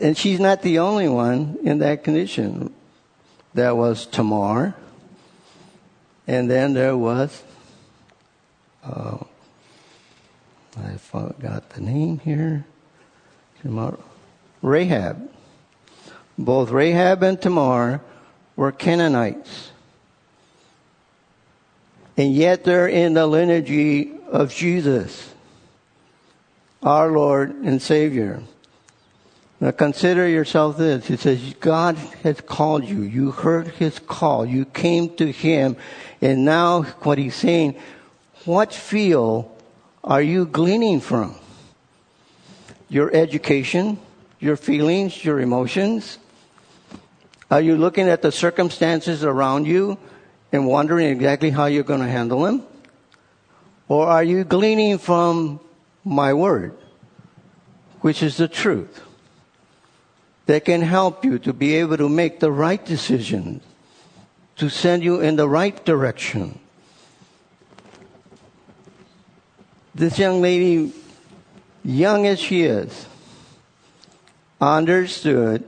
and 0.01 0.19
she's 0.19 0.41
not 0.41 0.63
the 0.63 0.81
only 0.81 1.09
one 1.09 1.59
in 1.63 1.79
that 1.79 2.03
condition. 2.03 2.75
There 3.55 3.75
was 3.75 4.05
Tamar, 4.05 4.75
and 6.27 6.51
then 6.51 6.75
there 6.75 6.97
was, 6.97 7.43
I 10.99 11.01
forgot 11.01 11.71
the 11.71 11.81
name 11.81 12.19
here, 12.19 12.65
Rahab. 14.63 15.31
Both 16.37 16.71
Rahab 16.71 17.23
and 17.23 17.41
Tamar 17.41 18.01
were 18.57 18.73
Canaanites. 18.73 19.71
And 22.17 22.35
yet 22.35 22.65
they're 22.65 22.89
in 22.89 23.15
the 23.15 23.29
lineage 23.29 24.09
of 24.27 24.53
Jesus 24.53 25.33
our 26.83 27.13
Lord 27.13 27.55
and 27.55 27.81
Savior. 27.81 28.43
Now 29.61 29.71
consider 29.71 30.27
yourself 30.27 30.79
this. 30.79 31.09
It 31.11 31.21
says, 31.21 31.55
God 31.61 31.95
has 32.25 32.41
called 32.41 32.85
you. 32.85 33.03
You 33.03 33.31
heard 33.31 33.69
His 33.69 34.01
call. 34.01 34.45
You 34.45 34.65
came 34.65 35.15
to 35.15 35.31
Him. 35.31 35.77
And 36.21 36.45
now 36.45 36.83
what 36.83 37.19
He's 37.19 37.37
saying, 37.37 37.77
what 38.45 38.75
field 38.75 39.55
are 40.09 40.23
you 40.23 40.47
gleaning 40.47 41.01
from? 41.01 41.37
Your 42.89 43.15
education, 43.15 43.99
your 44.41 44.57
feelings, 44.57 45.23
your 45.23 45.39
emotions? 45.39 46.19
Are 47.51 47.61
you 47.61 47.77
looking 47.77 48.09
at 48.09 48.23
the 48.23 48.33
circumstances 48.33 49.23
around 49.23 49.67
you 49.67 49.99
and 50.51 50.67
wondering 50.67 51.11
exactly 51.11 51.51
how 51.51 51.67
you're 51.67 51.85
going 51.85 52.01
to 52.01 52.09
handle 52.09 52.43
them? 52.43 52.65
Or 53.87 54.07
are 54.07 54.25
you 54.25 54.45
gleaning 54.45 54.97
from 54.97 55.61
my 56.05 56.33
word, 56.33 56.75
which 58.01 58.23
is 58.23 58.39
the 58.39 58.49
truth, 58.49 59.03
that 60.47 60.65
can 60.65 60.81
help 60.81 61.25
you 61.25 61.39
to 61.41 61.53
be 61.53 61.75
able 61.77 61.99
to 61.99 62.09
make 62.09 62.41
the 62.41 62.51
right 62.51 62.83
decisions, 62.83 63.63
to 64.57 64.71
send 64.71 65.05
you 65.05 65.21
in 65.21 65.37
the 65.37 65.49
right 65.49 65.85
direction. 65.85 66.59
This 69.99 70.17
young 70.17 70.41
lady, 70.41 70.93
young 71.83 72.25
as 72.29 72.39
she 72.39 72.63
is, 72.63 73.07
understood 74.61 75.65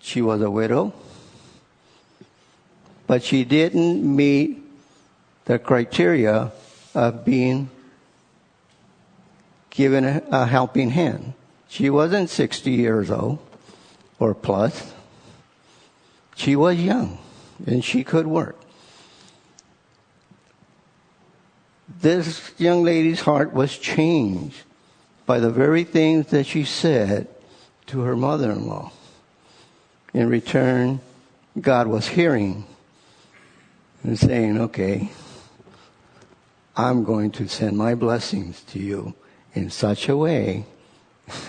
she 0.00 0.22
was 0.22 0.40
a 0.40 0.50
widow, 0.50 0.94
but 3.06 3.22
she 3.22 3.44
didn't 3.44 4.00
meet 4.02 4.62
the 5.44 5.58
criteria 5.58 6.52
of 6.94 7.26
being 7.26 7.68
given 9.68 10.06
a, 10.06 10.46
helping 10.46 10.88
hand. 10.88 11.34
She 11.68 11.90
wasn't 11.90 12.30
60 12.30 12.70
years 12.70 13.10
old 13.10 13.40
or 14.18 14.34
plus. 14.34 14.94
She 16.34 16.56
was 16.56 16.78
young 16.78 17.18
and 17.66 17.84
she 17.84 18.04
could 18.04 18.26
work. 18.26 18.57
This 21.88 22.52
young 22.58 22.84
lady's 22.84 23.20
heart 23.20 23.52
was 23.52 23.76
changed 23.76 24.62
by 25.26 25.40
the 25.40 25.50
very 25.50 25.84
things 25.84 26.26
that 26.28 26.44
she 26.44 26.64
said 26.64 27.28
to 27.86 28.00
her 28.00 28.16
mother 28.16 28.52
in 28.52 28.66
law. 28.66 28.92
In 30.12 30.28
return, 30.28 31.00
God 31.60 31.86
was 31.86 32.08
hearing 32.08 32.66
and 34.02 34.18
saying, 34.18 34.60
Okay, 34.60 35.10
I'm 36.76 37.04
going 37.04 37.30
to 37.32 37.48
send 37.48 37.76
my 37.76 37.94
blessings 37.94 38.62
to 38.64 38.78
you 38.78 39.14
in 39.54 39.70
such 39.70 40.08
a 40.08 40.16
way, 40.16 40.64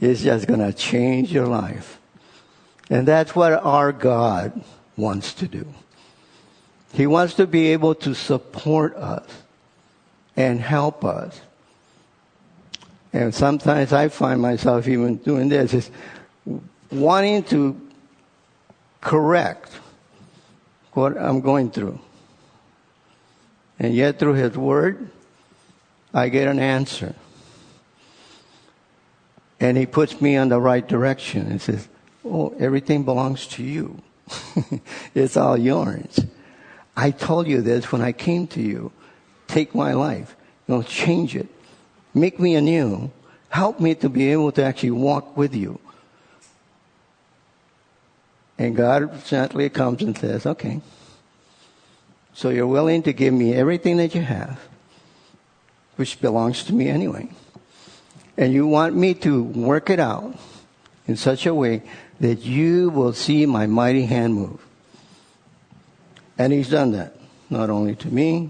it's 0.00 0.22
just 0.22 0.46
going 0.46 0.60
to 0.60 0.72
change 0.72 1.32
your 1.32 1.46
life. 1.46 1.98
And 2.88 3.06
that's 3.06 3.36
what 3.36 3.52
our 3.52 3.92
God 3.92 4.64
wants 4.96 5.34
to 5.34 5.46
do. 5.46 5.66
He 6.92 7.06
wants 7.06 7.34
to 7.34 7.46
be 7.46 7.68
able 7.68 7.94
to 7.96 8.14
support 8.14 8.96
us 8.96 9.28
and 10.36 10.60
help 10.60 11.04
us. 11.04 11.40
And 13.12 13.34
sometimes 13.34 13.92
I 13.92 14.08
find 14.08 14.40
myself 14.40 14.86
even 14.88 15.16
doing 15.16 15.48
this, 15.48 15.74
is 15.74 15.90
wanting 16.90 17.42
to 17.44 17.80
correct 19.00 19.72
what 20.92 21.16
I'm 21.16 21.40
going 21.40 21.70
through. 21.70 21.98
And 23.78 23.94
yet 23.94 24.18
through 24.18 24.34
His 24.34 24.56
Word, 24.56 25.10
I 26.12 26.28
get 26.28 26.48
an 26.48 26.58
answer. 26.58 27.14
And 29.60 29.76
he 29.76 29.86
puts 29.86 30.20
me 30.20 30.36
on 30.36 30.48
the 30.48 30.60
right 30.60 30.86
direction 30.86 31.46
and 31.46 31.60
says, 31.60 31.88
Oh, 32.24 32.54
everything 32.58 33.04
belongs 33.04 33.46
to 33.48 33.62
you. 33.62 34.02
it's 35.14 35.36
all 35.36 35.56
yours. 35.56 36.20
I 37.00 37.12
told 37.12 37.46
you 37.46 37.62
this 37.62 37.90
when 37.90 38.02
I 38.02 38.12
came 38.12 38.46
to 38.48 38.60
you. 38.60 38.92
Take 39.46 39.74
my 39.74 39.94
life. 39.94 40.36
You 40.68 40.74
know, 40.74 40.82
change 40.82 41.34
it. 41.34 41.48
Make 42.12 42.38
me 42.38 42.54
anew. 42.56 43.10
Help 43.48 43.80
me 43.80 43.94
to 43.94 44.10
be 44.10 44.30
able 44.32 44.52
to 44.52 44.62
actually 44.62 44.90
walk 44.90 45.34
with 45.34 45.54
you. 45.54 45.80
And 48.58 48.76
God 48.76 49.24
gently 49.24 49.70
comes 49.70 50.02
and 50.02 50.16
says, 50.16 50.44
okay. 50.44 50.82
So 52.34 52.50
you're 52.50 52.66
willing 52.66 53.02
to 53.04 53.14
give 53.14 53.32
me 53.32 53.54
everything 53.54 53.96
that 53.96 54.14
you 54.14 54.20
have 54.20 54.60
which 55.96 56.20
belongs 56.20 56.64
to 56.64 56.74
me 56.74 56.88
anyway. 56.88 57.30
And 58.36 58.52
you 58.52 58.66
want 58.66 58.94
me 58.94 59.14
to 59.24 59.42
work 59.42 59.88
it 59.88 60.00
out 60.00 60.36
in 61.06 61.16
such 61.16 61.46
a 61.46 61.54
way 61.54 61.80
that 62.20 62.44
you 62.44 62.90
will 62.90 63.14
see 63.14 63.46
my 63.46 63.66
mighty 63.66 64.04
hand 64.04 64.34
move. 64.34 64.60
And 66.40 66.54
he's 66.54 66.70
done 66.70 66.92
that, 66.92 67.14
not 67.50 67.68
only 67.68 67.94
to 67.96 68.08
me, 68.08 68.48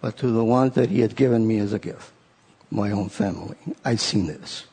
but 0.00 0.16
to 0.16 0.26
the 0.26 0.44
ones 0.44 0.74
that 0.74 0.90
he 0.90 1.02
had 1.02 1.14
given 1.14 1.46
me 1.46 1.58
as 1.58 1.72
a 1.72 1.78
gift. 1.78 2.10
my 2.68 2.90
own 2.90 3.08
family. 3.08 3.56
I've 3.84 4.00
seen 4.00 4.26
this. 4.26 4.66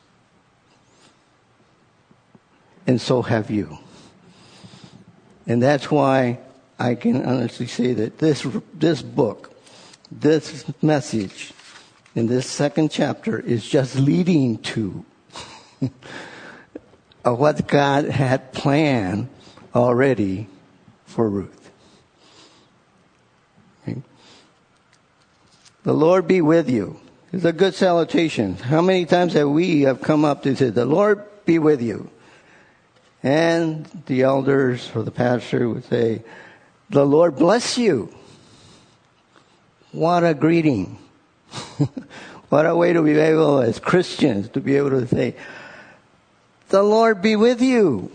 And 2.88 3.00
so 3.00 3.22
have 3.22 3.52
you. 3.52 3.78
And 5.46 5.62
that's 5.62 5.92
why 5.92 6.40
I 6.76 6.96
can 6.96 7.24
honestly 7.24 7.68
say 7.68 7.92
that 7.92 8.18
this, 8.18 8.44
this 8.74 9.00
book, 9.00 9.54
this 10.10 10.64
message 10.82 11.52
in 12.16 12.26
this 12.26 12.50
second 12.50 12.90
chapter 12.90 13.38
is 13.38 13.64
just 13.64 13.94
leading 13.94 14.58
to 14.74 15.04
what 17.22 17.68
God 17.68 18.06
had 18.06 18.52
planned 18.52 19.28
already 19.72 20.48
for 21.06 21.30
Ruth. 21.30 21.63
The 25.84 25.92
Lord 25.92 26.26
be 26.26 26.40
with 26.40 26.70
you. 26.70 26.98
It's 27.30 27.44
a 27.44 27.52
good 27.52 27.74
salutation. 27.74 28.56
How 28.56 28.80
many 28.80 29.04
times 29.04 29.34
have 29.34 29.50
we 29.50 29.82
have 29.82 30.00
come 30.00 30.24
up 30.24 30.42
to 30.44 30.56
say, 30.56 30.70
the 30.70 30.86
Lord 30.86 31.22
be 31.44 31.58
with 31.58 31.82
you? 31.82 32.10
And 33.22 33.84
the 34.06 34.22
elders 34.22 34.90
or 34.94 35.02
the 35.02 35.10
pastor 35.10 35.68
would 35.68 35.84
say, 35.84 36.22
the 36.88 37.04
Lord 37.04 37.36
bless 37.36 37.76
you. 37.76 38.14
What 39.92 40.24
a 40.24 40.32
greeting. 40.32 40.98
what 42.48 42.64
a 42.64 42.74
way 42.74 42.94
to 42.94 43.02
be 43.02 43.18
able, 43.18 43.60
as 43.60 43.78
Christians, 43.78 44.48
to 44.50 44.60
be 44.60 44.76
able 44.76 44.90
to 44.90 45.06
say, 45.06 45.36
the 46.70 46.82
Lord 46.82 47.20
be 47.20 47.36
with 47.36 47.60
you. 47.60 48.10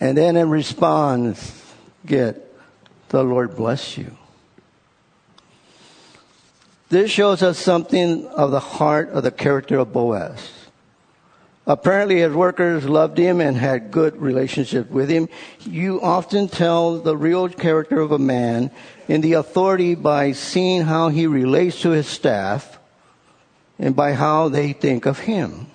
And 0.00 0.16
then 0.16 0.36
in 0.36 0.48
response, 0.48 1.74
get, 2.06 2.50
the 3.10 3.22
Lord 3.22 3.56
bless 3.56 3.98
you. 3.98 4.16
This 6.90 7.08
shows 7.08 7.40
us 7.40 7.56
something 7.56 8.26
of 8.26 8.50
the 8.50 8.58
heart 8.58 9.10
of 9.10 9.22
the 9.22 9.30
character 9.30 9.78
of 9.78 9.92
Boaz. 9.92 10.50
Apparently 11.64 12.18
his 12.18 12.34
workers 12.34 12.84
loved 12.84 13.16
him 13.16 13.40
and 13.40 13.56
had 13.56 13.92
good 13.92 14.16
relationship 14.16 14.90
with 14.90 15.08
him. 15.08 15.28
You 15.60 16.00
often 16.00 16.48
tell 16.48 16.98
the 16.98 17.16
real 17.16 17.48
character 17.48 18.00
of 18.00 18.10
a 18.10 18.18
man 18.18 18.72
in 19.06 19.20
the 19.20 19.34
authority 19.34 19.94
by 19.94 20.32
seeing 20.32 20.82
how 20.82 21.10
he 21.10 21.28
relates 21.28 21.80
to 21.82 21.90
his 21.90 22.08
staff 22.08 22.80
and 23.78 23.94
by 23.94 24.14
how 24.14 24.48
they 24.48 24.72
think 24.72 25.06
of 25.06 25.20
him. 25.20 25.68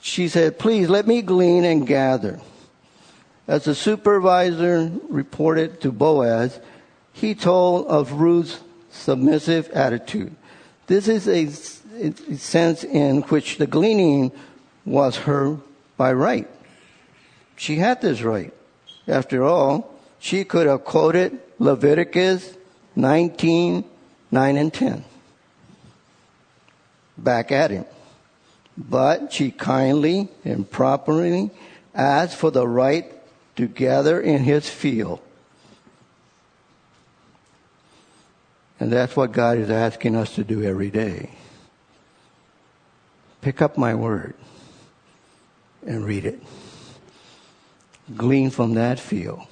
She 0.00 0.28
said, 0.28 0.58
please 0.58 0.88
let 0.88 1.06
me 1.06 1.20
glean 1.20 1.64
and 1.64 1.86
gather. 1.86 2.40
As 3.46 3.64
the 3.64 3.74
supervisor 3.74 4.90
reported 5.10 5.82
to 5.82 5.92
Boaz, 5.92 6.58
he 7.12 7.34
told 7.34 7.86
of 7.88 8.12
Ruth's 8.12 8.60
submissive 8.90 9.68
attitude. 9.70 10.34
This 10.86 11.08
is 11.08 11.28
a, 11.28 11.46
sense 12.36 12.84
in 12.84 13.22
which 13.22 13.58
the 13.58 13.66
gleaning 13.66 14.30
was 14.84 15.16
her 15.16 15.58
by 15.96 16.12
right. 16.12 16.48
She 17.56 17.76
had 17.76 18.00
this 18.00 18.22
right. 18.22 18.54
After 19.08 19.42
all, 19.42 19.94
she 20.18 20.44
could 20.44 20.66
have 20.66 20.84
quoted 20.84 21.40
Leviticus 21.58 22.56
19, 22.94 23.84
9 24.30 24.56
and 24.56 24.72
10. 24.72 25.04
Back 27.16 27.50
at 27.50 27.70
him. 27.70 27.84
But 28.76 29.32
she 29.32 29.50
kindly 29.50 30.28
and 30.44 30.70
properly 30.70 31.50
asked 31.94 32.36
for 32.36 32.50
the 32.50 32.66
right 32.66 33.12
to 33.56 33.66
gather 33.66 34.20
in 34.20 34.44
his 34.44 34.68
field. 34.68 35.20
And 38.80 38.92
that's 38.92 39.16
what 39.16 39.32
God 39.32 39.58
is 39.58 39.70
asking 39.70 40.14
us 40.14 40.34
to 40.36 40.44
do 40.44 40.62
every 40.62 40.90
day. 40.90 41.30
Pick 43.40 43.62
up 43.62 43.76
my 43.76 43.94
word 43.94 44.34
and 45.86 46.04
read 46.04 46.24
it. 46.24 46.42
Glean 48.16 48.50
from 48.50 48.74
that 48.74 48.98
field. 48.98 49.42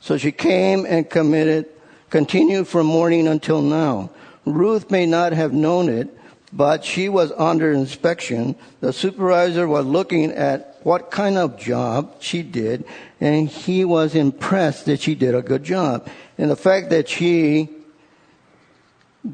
So 0.00 0.16
she 0.16 0.32
came 0.32 0.86
and 0.86 1.08
committed, 1.08 1.66
continued 2.08 2.66
from 2.66 2.86
morning 2.86 3.28
until 3.28 3.60
now. 3.60 4.10
Ruth 4.44 4.90
may 4.90 5.04
not 5.04 5.32
have 5.32 5.52
known 5.52 5.88
it, 5.88 6.08
but 6.52 6.84
she 6.84 7.08
was 7.08 7.30
under 7.36 7.72
inspection. 7.72 8.56
The 8.80 8.92
supervisor 8.92 9.68
was 9.68 9.84
looking 9.84 10.32
at 10.32 10.78
what 10.82 11.10
kind 11.10 11.36
of 11.36 11.58
job 11.58 12.16
she 12.20 12.42
did, 12.42 12.84
and 13.20 13.48
he 13.48 13.84
was 13.84 14.14
impressed 14.14 14.86
that 14.86 15.00
she 15.00 15.14
did 15.14 15.34
a 15.34 15.42
good 15.42 15.64
job. 15.64 16.08
And 16.38 16.50
the 16.50 16.56
fact 16.56 16.90
that 16.90 17.08
she 17.08 17.68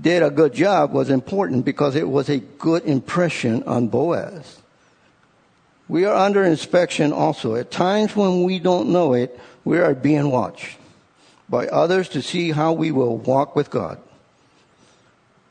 did 0.00 0.22
a 0.22 0.30
good 0.30 0.54
job 0.54 0.92
was 0.92 1.10
important 1.10 1.64
because 1.64 1.94
it 1.94 2.08
was 2.08 2.28
a 2.28 2.38
good 2.38 2.84
impression 2.84 3.62
on 3.64 3.88
Boaz. 3.88 4.60
We 5.86 6.06
are 6.06 6.14
under 6.16 6.42
inspection 6.42 7.12
also. 7.12 7.54
At 7.54 7.70
times 7.70 8.16
when 8.16 8.42
we 8.42 8.58
don't 8.58 8.88
know 8.88 9.12
it, 9.12 9.38
we 9.64 9.78
are 9.78 9.94
being 9.94 10.30
watched 10.30 10.78
by 11.48 11.66
others 11.68 12.08
to 12.10 12.22
see 12.22 12.52
how 12.52 12.72
we 12.72 12.90
will 12.90 13.18
walk 13.18 13.54
with 13.54 13.70
God 13.70 13.98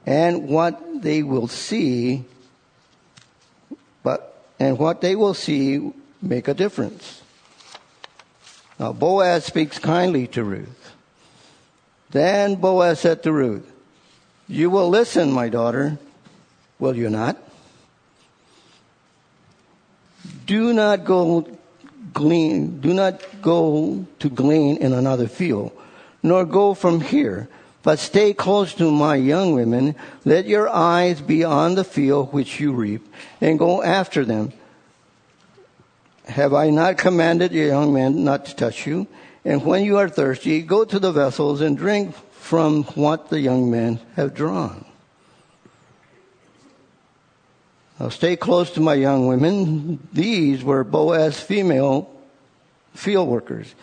and 0.05 0.49
what 0.49 1.01
they 1.01 1.21
will 1.23 1.47
see, 1.47 2.25
but, 4.01 4.43
and 4.59 4.77
what 4.79 5.01
they 5.01 5.15
will 5.15 5.35
see 5.35 5.93
make 6.21 6.47
a 6.47 6.53
difference. 6.53 7.21
Now, 8.79 8.91
Boaz 8.91 9.45
speaks 9.45 9.77
kindly 9.77 10.27
to 10.27 10.43
Ruth. 10.43 10.91
Then 12.13 12.55
Boaz 12.55 13.01
said 13.01 13.23
to 13.23 13.33
Ruth, 13.33 13.69
You 14.47 14.69
will 14.69 14.87
listen, 14.87 15.31
my 15.31 15.49
daughter, 15.49 15.97
will 16.79 16.95
you 16.95 17.09
not? 17.09 17.37
Do 20.45 20.73
not 20.73 21.03
go 21.03 21.45
glean, 22.13 22.79
do 22.79 22.93
not 22.93 23.21
go 23.41 24.05
to 24.19 24.29
glean 24.29 24.77
in 24.77 24.93
another 24.93 25.27
field, 25.27 25.71
nor 26.21 26.45
go 26.45 26.73
from 26.73 27.01
here 27.01 27.49
but 27.83 27.99
stay 27.99 28.33
close 28.33 28.73
to 28.75 28.89
my 28.89 29.15
young 29.15 29.53
women. 29.53 29.95
Let 30.23 30.45
your 30.47 30.69
eyes 30.69 31.19
be 31.19 31.43
on 31.43 31.75
the 31.75 31.83
field 31.83 32.31
which 32.31 32.59
you 32.59 32.71
reap, 32.71 33.05
and 33.41 33.59
go 33.59 33.83
after 33.83 34.23
them. 34.23 34.53
Have 36.25 36.53
I 36.53 36.69
not 36.69 36.97
commanded 36.97 37.51
your 37.51 37.67
young 37.67 37.93
men 37.93 38.23
not 38.23 38.45
to 38.45 38.55
touch 38.55 38.87
you? 38.87 39.05
And 39.45 39.63
when 39.65 39.83
you 39.83 39.97
are 39.97 40.09
thirsty, 40.09 40.61
go 40.61 40.85
to 40.85 40.99
the 40.99 41.11
vessels 41.11 41.61
and 41.61 41.77
drink 41.77 42.15
from 42.31 42.83
what 42.95 43.29
the 43.29 43.39
young 43.39 43.69
men 43.69 43.99
have 44.15 44.33
drawn. 44.33 44.85
Now 47.99 48.09
stay 48.09 48.35
close 48.35 48.71
to 48.71 48.81
my 48.81 48.95
young 48.95 49.27
women. 49.27 50.07
These 50.11 50.63
were 50.63 50.83
Boaz 50.83 51.39
female 51.39 52.09
field 52.93 53.27
workers 53.27 53.73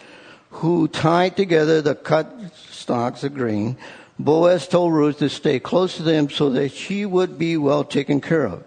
who 0.50 0.88
tied 0.88 1.36
together 1.36 1.80
the 1.80 1.94
cut 1.94 2.32
stalks 2.56 3.22
of 3.24 3.34
grain. 3.34 3.76
Boaz 4.18 4.68
told 4.68 4.92
Ruth 4.92 5.18
to 5.18 5.28
stay 5.28 5.60
close 5.60 5.96
to 5.96 6.02
them 6.02 6.28
so 6.28 6.50
that 6.50 6.72
she 6.72 7.06
would 7.06 7.38
be 7.38 7.56
well 7.56 7.84
taken 7.84 8.20
care 8.20 8.46
of. 8.46 8.64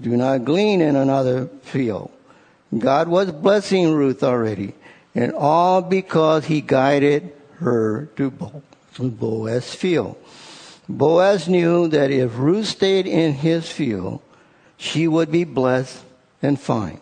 Do 0.00 0.16
not 0.16 0.44
glean 0.44 0.80
in 0.80 0.96
another 0.96 1.46
field. 1.62 2.10
God 2.76 3.08
was 3.08 3.30
blessing 3.30 3.92
Ruth 3.92 4.22
already, 4.22 4.74
and 5.14 5.32
all 5.32 5.82
because 5.82 6.46
he 6.46 6.60
guided 6.60 7.32
her 7.56 8.06
to 8.16 8.30
Boaz's 8.98 9.74
field. 9.74 10.16
Boaz 10.88 11.48
knew 11.48 11.88
that 11.88 12.10
if 12.10 12.36
Ruth 12.36 12.66
stayed 12.66 13.06
in 13.06 13.34
his 13.34 13.70
field, 13.70 14.20
she 14.76 15.06
would 15.06 15.30
be 15.30 15.44
blessed 15.44 16.02
and 16.42 16.58
fine. 16.58 17.00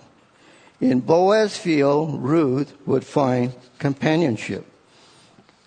In 0.81 1.01
Boaz's 1.01 1.57
field, 1.57 2.23
Ruth 2.23 2.75
would 2.87 3.05
find 3.05 3.55
companionship 3.79 4.67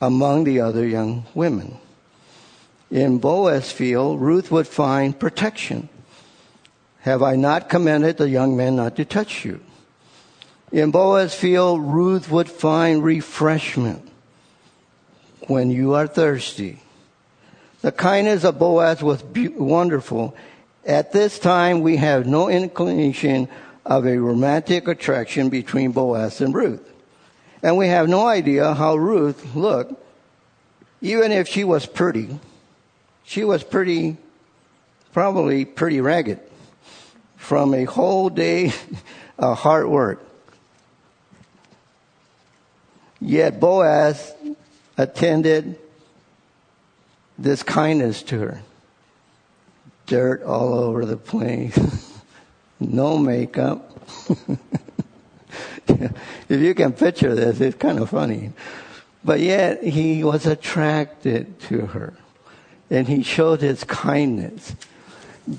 among 0.01 0.43
the 0.43 0.60
other 0.60 0.88
young 0.88 1.25
women. 1.34 1.77
In 2.91 3.17
Boaz's 3.17 3.71
field, 3.71 4.21
Ruth 4.21 4.51
would 4.51 4.67
find 4.67 5.17
protection. 5.17 5.89
Have 7.01 7.23
I 7.23 7.36
not 7.36 7.69
commanded 7.69 8.17
the 8.17 8.29
young 8.29 8.56
men 8.56 8.75
not 8.75 8.95
to 8.97 9.06
touch 9.06 9.43
you? 9.43 9.60
In 10.73 10.89
Boaz's 10.89 11.36
field, 11.36 11.81
Ruth 11.83 12.31
would 12.31 12.49
find 12.49 13.03
refreshment 13.03 14.09
when 15.45 15.69
you 15.69 15.93
are 15.93 16.07
thirsty. 16.07 16.79
The 17.81 17.91
kindness 17.91 18.43
of 18.43 18.57
Boaz 18.57 19.03
was 19.03 19.23
wonderful. 19.23 20.36
At 20.83 21.12
this 21.12 21.38
time, 21.38 21.81
we 21.81 21.97
have 21.97 22.25
no 22.25 22.49
inclination 22.49 23.49
of 23.86 24.07
a 24.07 24.17
romantic 24.17 24.88
attraction 24.88 25.49
between 25.49 25.91
Boaz 25.91 26.41
and 26.41 26.55
Ruth. 26.55 26.91
And 27.62 27.77
we 27.77 27.89
have 27.89 28.09
no 28.09 28.25
idea 28.25 28.73
how 28.73 28.95
Ruth 28.95 29.53
looked, 29.53 29.93
even 31.01 31.31
if 31.31 31.47
she 31.47 31.63
was 31.63 31.86
pretty. 31.86 32.39
She 33.25 33.43
was 33.43 33.63
pretty, 33.63 34.17
probably 35.12 35.65
pretty 35.65 36.01
ragged 36.01 36.39
from 37.38 37.75
a 37.75 37.83
whole 37.83 38.31
day 38.31 38.73
of 39.38 39.59
hard 39.59 39.88
work. 39.88 40.33
Yet 43.23 43.62
Boaz 43.62 44.33
attended 44.97 45.79
this 47.39 47.63
kindness 47.63 48.21
to 48.23 48.39
her. 48.39 48.62
Dirt 50.07 50.43
all 50.43 50.73
over 50.73 51.05
the 51.05 51.15
place, 51.15 51.77
no 52.81 53.17
makeup. 53.17 53.97
if 55.88 56.12
you 56.49 56.75
can 56.75 56.91
picture 56.91 57.33
this, 57.33 57.62
it's 57.62 57.77
kind 57.77 57.99
of 57.99 58.09
funny. 58.09 58.51
But 59.23 59.39
yet 59.39 59.81
he 59.81 60.21
was 60.25 60.45
attracted 60.45 61.62
to 61.62 61.86
her 61.88 62.13
and 62.89 63.07
he 63.07 63.23
showed 63.23 63.62
his 63.62 63.86
kindness. 63.86 64.75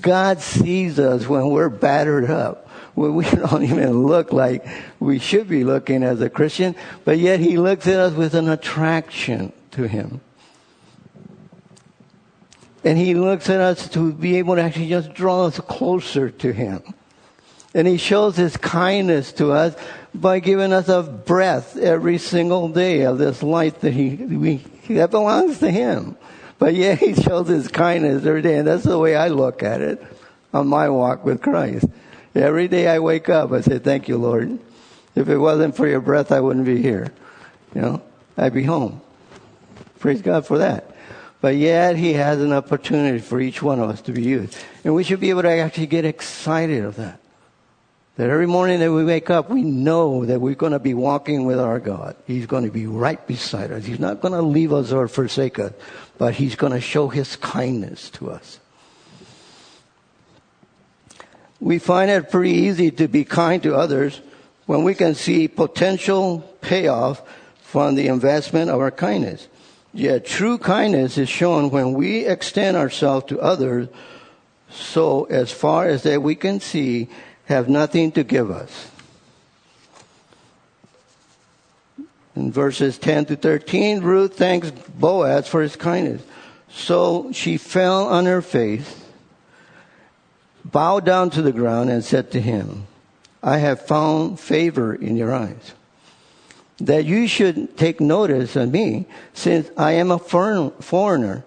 God 0.02 0.40
sees 0.40 0.98
us 0.98 1.26
when 1.26 1.48
we're 1.48 1.70
battered 1.70 2.30
up, 2.30 2.63
we 2.94 3.24
don't 3.30 3.64
even 3.64 4.06
look 4.06 4.32
like 4.32 4.66
we 5.00 5.18
should 5.18 5.48
be 5.48 5.64
looking 5.64 6.02
as 6.02 6.20
a 6.20 6.30
Christian, 6.30 6.74
but 7.04 7.18
yet 7.18 7.40
he 7.40 7.58
looks 7.58 7.86
at 7.86 7.96
us 7.96 8.14
with 8.14 8.34
an 8.34 8.48
attraction 8.48 9.52
to 9.72 9.88
him. 9.88 10.20
And 12.84 12.98
he 12.98 13.14
looks 13.14 13.48
at 13.48 13.60
us 13.60 13.88
to 13.90 14.12
be 14.12 14.36
able 14.36 14.56
to 14.56 14.62
actually 14.62 14.90
just 14.90 15.14
draw 15.14 15.46
us 15.46 15.58
closer 15.60 16.30
to 16.30 16.52
him. 16.52 16.82
And 17.74 17.88
he 17.88 17.96
shows 17.96 18.36
his 18.36 18.56
kindness 18.56 19.32
to 19.34 19.52
us 19.52 19.74
by 20.14 20.38
giving 20.38 20.72
us 20.72 20.88
a 20.88 21.02
breath 21.02 21.76
every 21.76 22.18
single 22.18 22.68
day 22.68 23.00
of 23.02 23.18
this 23.18 23.42
life 23.42 23.80
that 23.80 23.92
he, 23.92 24.14
we, 24.14 24.56
that 24.90 25.10
belongs 25.10 25.58
to 25.58 25.70
him. 25.70 26.16
But 26.58 26.74
yeah, 26.74 26.94
he 26.94 27.14
shows 27.22 27.48
his 27.48 27.66
kindness 27.68 28.24
every 28.24 28.42
day. 28.42 28.58
And 28.58 28.68
that's 28.68 28.84
the 28.84 28.98
way 28.98 29.16
I 29.16 29.28
look 29.28 29.62
at 29.62 29.80
it 29.80 30.04
on 30.52 30.68
my 30.68 30.88
walk 30.88 31.24
with 31.24 31.42
Christ. 31.42 31.86
Every 32.34 32.68
day 32.68 32.88
I 32.88 32.98
wake 32.98 33.28
up, 33.28 33.52
I 33.52 33.60
say, 33.60 33.78
thank 33.78 34.08
you, 34.08 34.18
Lord. 34.18 34.58
If 35.14 35.28
it 35.28 35.38
wasn't 35.38 35.76
for 35.76 35.86
your 35.86 36.00
breath, 36.00 36.32
I 36.32 36.40
wouldn't 36.40 36.66
be 36.66 36.82
here. 36.82 37.12
You 37.74 37.80
know, 37.80 38.02
I'd 38.36 38.54
be 38.54 38.64
home. 38.64 39.00
Praise 40.00 40.20
God 40.20 40.46
for 40.46 40.58
that. 40.58 40.94
But 41.40 41.56
yet 41.56 41.96
he 41.96 42.14
has 42.14 42.40
an 42.40 42.52
opportunity 42.52 43.18
for 43.18 43.40
each 43.40 43.62
one 43.62 43.78
of 43.78 43.90
us 43.90 44.00
to 44.02 44.12
be 44.12 44.22
used. 44.22 44.56
And 44.82 44.94
we 44.94 45.04
should 45.04 45.20
be 45.20 45.30
able 45.30 45.42
to 45.42 45.50
actually 45.50 45.86
get 45.86 46.04
excited 46.04 46.84
of 46.84 46.96
that. 46.96 47.20
That 48.16 48.30
every 48.30 48.46
morning 48.46 48.78
that 48.80 48.92
we 48.92 49.04
wake 49.04 49.28
up, 49.28 49.50
we 49.50 49.62
know 49.62 50.24
that 50.24 50.40
we're 50.40 50.54
going 50.54 50.72
to 50.72 50.78
be 50.78 50.94
walking 50.94 51.46
with 51.46 51.58
our 51.58 51.80
God. 51.80 52.16
He's 52.26 52.46
going 52.46 52.64
to 52.64 52.70
be 52.70 52.86
right 52.86 53.24
beside 53.26 53.72
us. 53.72 53.84
He's 53.84 53.98
not 53.98 54.20
going 54.20 54.32
to 54.32 54.42
leave 54.42 54.72
us 54.72 54.92
or 54.92 55.08
forsake 55.08 55.58
us, 55.58 55.72
but 56.16 56.34
He's 56.34 56.54
going 56.54 56.72
to 56.72 56.80
show 56.80 57.08
His 57.08 57.36
kindness 57.36 58.10
to 58.10 58.30
us. 58.30 58.60
We 61.64 61.78
find 61.78 62.10
it 62.10 62.30
pretty 62.30 62.52
easy 62.52 62.90
to 62.90 63.08
be 63.08 63.24
kind 63.24 63.62
to 63.62 63.74
others 63.74 64.20
when 64.66 64.84
we 64.84 64.94
can 64.94 65.14
see 65.14 65.48
potential 65.48 66.40
payoff 66.60 67.22
from 67.62 67.94
the 67.94 68.08
investment 68.08 68.68
of 68.68 68.80
our 68.80 68.90
kindness. 68.90 69.48
Yet 69.94 70.26
true 70.26 70.58
kindness 70.58 71.16
is 71.16 71.30
shown 71.30 71.70
when 71.70 71.94
we 71.94 72.26
extend 72.26 72.76
ourselves 72.76 73.24
to 73.28 73.40
others 73.40 73.88
so 74.68 75.24
as 75.24 75.52
far 75.52 75.86
as 75.86 76.02
that 76.02 76.22
we 76.22 76.34
can 76.34 76.60
see 76.60 77.08
have 77.46 77.70
nothing 77.70 78.12
to 78.12 78.24
give 78.24 78.50
us. 78.50 78.90
In 82.36 82.52
verses 82.52 82.98
10 82.98 83.24
to 83.24 83.36
13, 83.36 84.02
Ruth 84.02 84.36
thanks 84.36 84.70
Boaz 84.70 85.48
for 85.48 85.62
his 85.62 85.76
kindness. 85.76 86.20
So 86.68 87.32
she 87.32 87.56
fell 87.56 88.06
on 88.06 88.26
her 88.26 88.42
face, 88.42 89.03
bowed 90.64 91.04
down 91.04 91.30
to 91.30 91.42
the 91.42 91.52
ground, 91.52 91.90
and 91.90 92.04
said 92.04 92.30
to 92.32 92.40
him, 92.40 92.86
I 93.42 93.58
have 93.58 93.86
found 93.86 94.40
favor 94.40 94.94
in 94.94 95.16
your 95.16 95.34
eyes. 95.34 95.74
That 96.78 97.04
you 97.04 97.28
should 97.28 97.76
take 97.76 98.00
notice 98.00 98.56
of 98.56 98.72
me, 98.72 99.06
since 99.32 99.70
I 99.76 99.92
am 99.92 100.10
a 100.10 100.18
foreigner. 100.18 101.44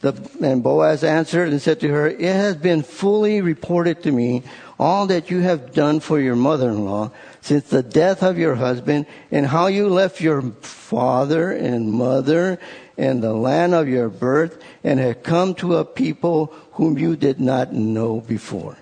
The, 0.00 0.14
and 0.40 0.62
Boaz 0.62 1.04
answered 1.04 1.50
and 1.50 1.60
said 1.60 1.80
to 1.80 1.88
her, 1.88 2.08
It 2.08 2.20
has 2.20 2.56
been 2.56 2.82
fully 2.82 3.42
reported 3.42 4.02
to 4.04 4.12
me 4.12 4.42
all 4.78 5.06
that 5.08 5.30
you 5.30 5.40
have 5.40 5.74
done 5.74 6.00
for 6.00 6.18
your 6.18 6.36
mother-in-law 6.36 7.10
since 7.42 7.64
the 7.64 7.82
death 7.82 8.22
of 8.22 8.38
your 8.38 8.54
husband 8.54 9.06
and 9.30 9.46
how 9.46 9.66
you 9.66 9.88
left 9.88 10.20
your 10.20 10.40
father 10.62 11.52
and 11.52 11.92
mother 11.92 12.58
and 12.96 13.22
the 13.22 13.32
land 13.32 13.74
of 13.74 13.88
your 13.88 14.08
birth 14.08 14.62
and 14.82 15.00
had 15.00 15.22
come 15.22 15.54
to 15.56 15.76
a 15.76 15.84
people 15.84 16.46
whom 16.72 16.98
you 16.98 17.16
did 17.16 17.40
not 17.40 17.72
know 17.72 18.20
before. 18.20 18.76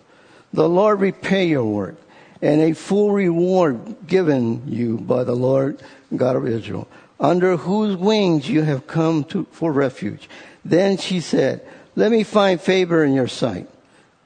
The 0.53 0.69
Lord 0.69 1.01
repay 1.01 1.47
your 1.47 1.65
work 1.65 1.97
and 2.43 2.61
a 2.61 2.75
full 2.75 3.13
reward 3.13 4.07
given 4.07 4.63
you 4.67 4.99
by 4.99 5.25
the 5.25 5.35
Lord 5.35 5.81
God 6.15 6.37
of 6.37 6.47
Israel, 6.47 6.89
under 7.21 7.57
whose 7.57 7.97
wings 7.97 8.49
you 8.49 8.63
have 8.63 8.87
come 8.87 9.25
to, 9.25 9.47
for 9.53 9.73
refuge. 9.73 10.29
Then 10.65 10.97
she 10.97 11.21
said, 11.21 11.67
let 11.95 12.11
me 12.11 12.25
find 12.25 12.61
favor 12.61 13.05
in 13.05 13.15
your 13.15 13.29
sight, 13.29 13.69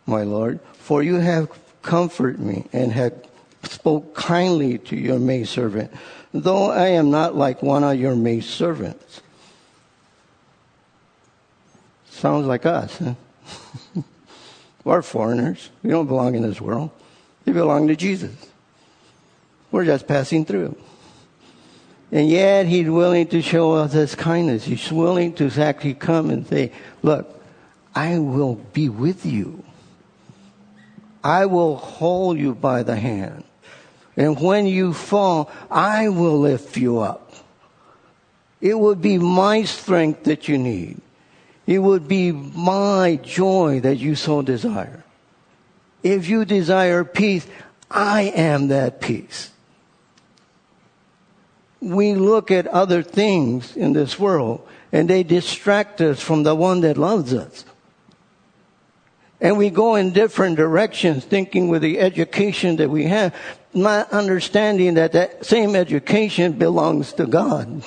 my 0.06 0.22
Lord, 0.22 0.60
for 0.72 1.02
you 1.02 1.16
have 1.16 1.50
comforted 1.82 2.40
me 2.40 2.66
and 2.72 2.92
have 2.92 3.12
spoke 3.64 4.14
kindly 4.14 4.78
to 4.78 4.96
your 4.96 5.18
maidservant, 5.18 5.92
though 6.32 6.70
I 6.70 6.88
am 6.88 7.10
not 7.10 7.36
like 7.36 7.62
one 7.62 7.84
of 7.84 8.00
your 8.00 8.16
maidservants. 8.16 9.20
Sounds 12.16 12.46
like 12.46 12.64
us? 12.64 12.98
We're 14.84 15.02
foreigners. 15.02 15.68
We 15.82 15.90
don't 15.90 16.06
belong 16.06 16.34
in 16.34 16.40
this 16.40 16.62
world. 16.62 16.90
We 17.44 17.52
belong 17.52 17.88
to 17.88 17.96
Jesus. 17.96 18.34
We're 19.70 19.84
just 19.84 20.06
passing 20.06 20.46
through. 20.46 20.76
And 22.10 22.26
yet 22.26 22.64
he's 22.64 22.88
willing 22.88 23.26
to 23.28 23.42
show 23.42 23.74
us 23.74 23.92
his 23.92 24.14
kindness. 24.14 24.64
He's 24.64 24.90
willing 24.90 25.34
to 25.34 25.50
actually 25.60 25.92
come 25.92 26.30
and 26.30 26.46
say, 26.46 26.72
look, 27.02 27.38
I 27.94 28.18
will 28.18 28.54
be 28.54 28.88
with 28.88 29.26
you. 29.26 29.62
I 31.22 31.44
will 31.44 31.76
hold 31.76 32.38
you 32.38 32.54
by 32.54 32.82
the 32.82 32.96
hand. 32.96 33.44
And 34.16 34.40
when 34.40 34.64
you 34.64 34.94
fall, 34.94 35.50
I 35.70 36.08
will 36.08 36.38
lift 36.38 36.78
you 36.78 37.00
up. 37.00 37.34
It 38.62 38.74
will 38.74 38.94
be 38.94 39.18
my 39.18 39.64
strength 39.64 40.24
that 40.24 40.48
you 40.48 40.56
need. 40.56 41.02
It 41.66 41.78
would 41.80 42.06
be 42.06 42.30
my 42.30 43.18
joy 43.22 43.80
that 43.80 43.96
you 43.96 44.14
so 44.14 44.40
desire. 44.40 45.04
If 46.02 46.28
you 46.28 46.44
desire 46.44 47.04
peace, 47.04 47.46
I 47.90 48.22
am 48.22 48.68
that 48.68 49.00
peace. 49.00 49.50
We 51.80 52.14
look 52.14 52.50
at 52.50 52.66
other 52.68 53.02
things 53.02 53.76
in 53.76 53.92
this 53.92 54.18
world 54.18 54.66
and 54.92 55.10
they 55.10 55.24
distract 55.24 56.00
us 56.00 56.20
from 56.20 56.44
the 56.44 56.54
one 56.54 56.80
that 56.82 56.96
loves 56.96 57.34
us. 57.34 57.64
And 59.40 59.58
we 59.58 59.68
go 59.68 59.96
in 59.96 60.12
different 60.12 60.56
directions 60.56 61.24
thinking 61.24 61.68
with 61.68 61.82
the 61.82 62.00
education 62.00 62.76
that 62.76 62.88
we 62.88 63.04
have, 63.04 63.34
not 63.74 64.10
understanding 64.10 64.94
that 64.94 65.12
that 65.12 65.44
same 65.44 65.76
education 65.76 66.52
belongs 66.52 67.12
to 67.14 67.26
God. 67.26 67.82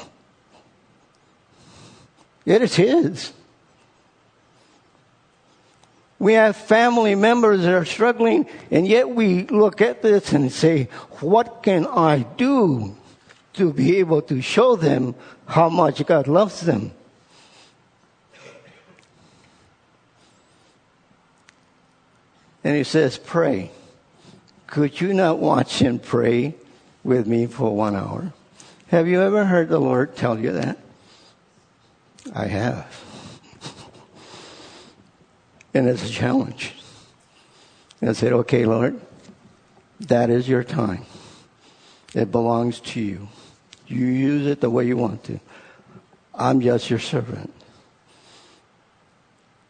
It 2.45 2.61
is 2.61 2.75
His. 2.75 3.33
We 6.19 6.33
have 6.33 6.57
family 6.57 7.15
members 7.15 7.61
that 7.61 7.73
are 7.73 7.85
struggling, 7.85 8.45
and 8.69 8.85
yet 8.85 9.09
we 9.09 9.45
look 9.47 9.81
at 9.81 10.01
this 10.01 10.33
and 10.33 10.51
say, 10.51 10.89
what 11.21 11.63
can 11.63 11.87
I 11.87 12.19
do 12.37 12.95
to 13.53 13.71
be 13.71 13.97
able 13.97 14.21
to 14.23 14.41
show 14.41 14.75
them 14.75 15.15
how 15.45 15.69
much 15.69 16.05
God 16.05 16.27
loves 16.27 16.61
them? 16.61 16.91
And 22.63 22.75
he 22.75 22.83
says, 22.83 23.17
Pray. 23.17 23.71
Could 24.67 25.01
you 25.01 25.13
not 25.13 25.39
watch 25.39 25.81
and 25.81 26.01
pray 26.01 26.53
with 27.03 27.25
me 27.25 27.47
for 27.47 27.75
one 27.75 27.95
hour? 27.95 28.33
Have 28.89 29.07
you 29.07 29.21
ever 29.21 29.45
heard 29.45 29.69
the 29.69 29.79
Lord 29.79 30.15
tell 30.15 30.37
you 30.37 30.51
that? 30.51 30.77
I 32.35 32.45
have. 32.45 33.08
And 35.73 35.87
it's 35.87 36.03
a 36.03 36.09
challenge. 36.09 36.73
And 38.01 38.09
I 38.09 38.13
said, 38.13 38.33
Okay, 38.33 38.65
Lord, 38.65 38.99
that 40.01 40.29
is 40.29 40.47
your 40.47 40.63
time. 40.63 41.05
It 42.13 42.31
belongs 42.31 42.79
to 42.81 43.01
you. 43.01 43.27
You 43.87 44.05
use 44.05 44.47
it 44.47 44.61
the 44.61 44.69
way 44.69 44.85
you 44.85 44.97
want 44.97 45.23
to. 45.25 45.39
I'm 46.33 46.61
just 46.61 46.89
your 46.89 46.99
servant. 46.99 47.53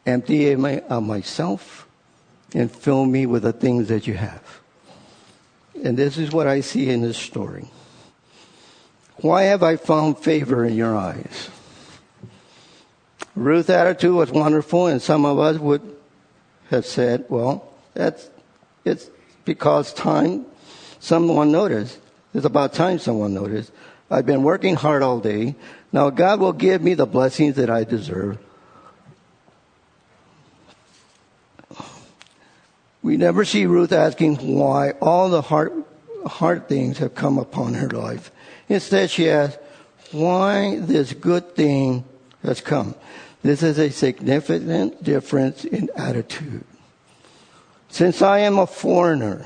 Empty 0.05 0.51
of 0.53 1.03
myself 1.03 1.87
and 2.53 2.71
fill 2.71 3.05
me 3.05 3.25
with 3.25 3.43
the 3.43 3.53
things 3.53 3.87
that 3.89 4.07
you 4.07 4.13
have. 4.15 4.61
And 5.83 5.97
this 5.97 6.17
is 6.17 6.31
what 6.31 6.47
I 6.47 6.61
see 6.61 6.89
in 6.89 7.01
this 7.01 7.17
story. 7.17 7.67
Why 9.17 9.43
have 9.43 9.63
I 9.63 9.75
found 9.75 10.17
favor 10.19 10.65
in 10.65 10.75
your 10.75 10.95
eyes? 10.95 11.49
Ruth's 13.39 13.69
attitude 13.69 14.13
was 14.13 14.31
wonderful, 14.31 14.87
and 14.87 15.01
some 15.01 15.25
of 15.25 15.39
us 15.39 15.57
would 15.57 15.81
have 16.69 16.85
said, 16.85 17.25
well, 17.29 17.71
that's, 17.93 18.29
it's 18.85 19.09
because 19.45 19.93
time, 19.93 20.45
someone 20.99 21.51
noticed. 21.51 21.97
It's 22.33 22.45
about 22.45 22.73
time 22.73 22.99
someone 22.99 23.33
noticed. 23.33 23.71
I've 24.11 24.25
been 24.25 24.43
working 24.43 24.75
hard 24.75 25.01
all 25.01 25.19
day. 25.19 25.55
Now 25.91 26.09
God 26.09 26.39
will 26.39 26.53
give 26.53 26.81
me 26.81 26.93
the 26.93 27.05
blessings 27.05 27.55
that 27.55 27.69
I 27.69 27.83
deserve. 27.83 28.37
We 33.01 33.17
never 33.17 33.45
see 33.45 33.65
Ruth 33.65 33.91
asking 33.91 34.35
why 34.55 34.91
all 35.01 35.29
the 35.29 35.41
hard, 35.41 35.71
hard 36.25 36.67
things 36.67 36.97
have 36.97 37.15
come 37.15 37.37
upon 37.37 37.73
her 37.75 37.89
life. 37.89 38.31
Instead, 38.67 39.09
she 39.09 39.29
asks, 39.29 39.57
why 40.11 40.79
this 40.79 41.13
good 41.13 41.55
thing 41.55 42.03
has 42.43 42.61
come. 42.61 42.95
This 43.41 43.63
is 43.63 43.77
a 43.77 43.89
significant 43.89 45.03
difference 45.03 45.63
in 45.63 45.89
attitude. 45.95 46.65
Since 47.87 48.21
I 48.21 48.39
am 48.39 48.59
a 48.59 48.67
foreigner, 48.67 49.45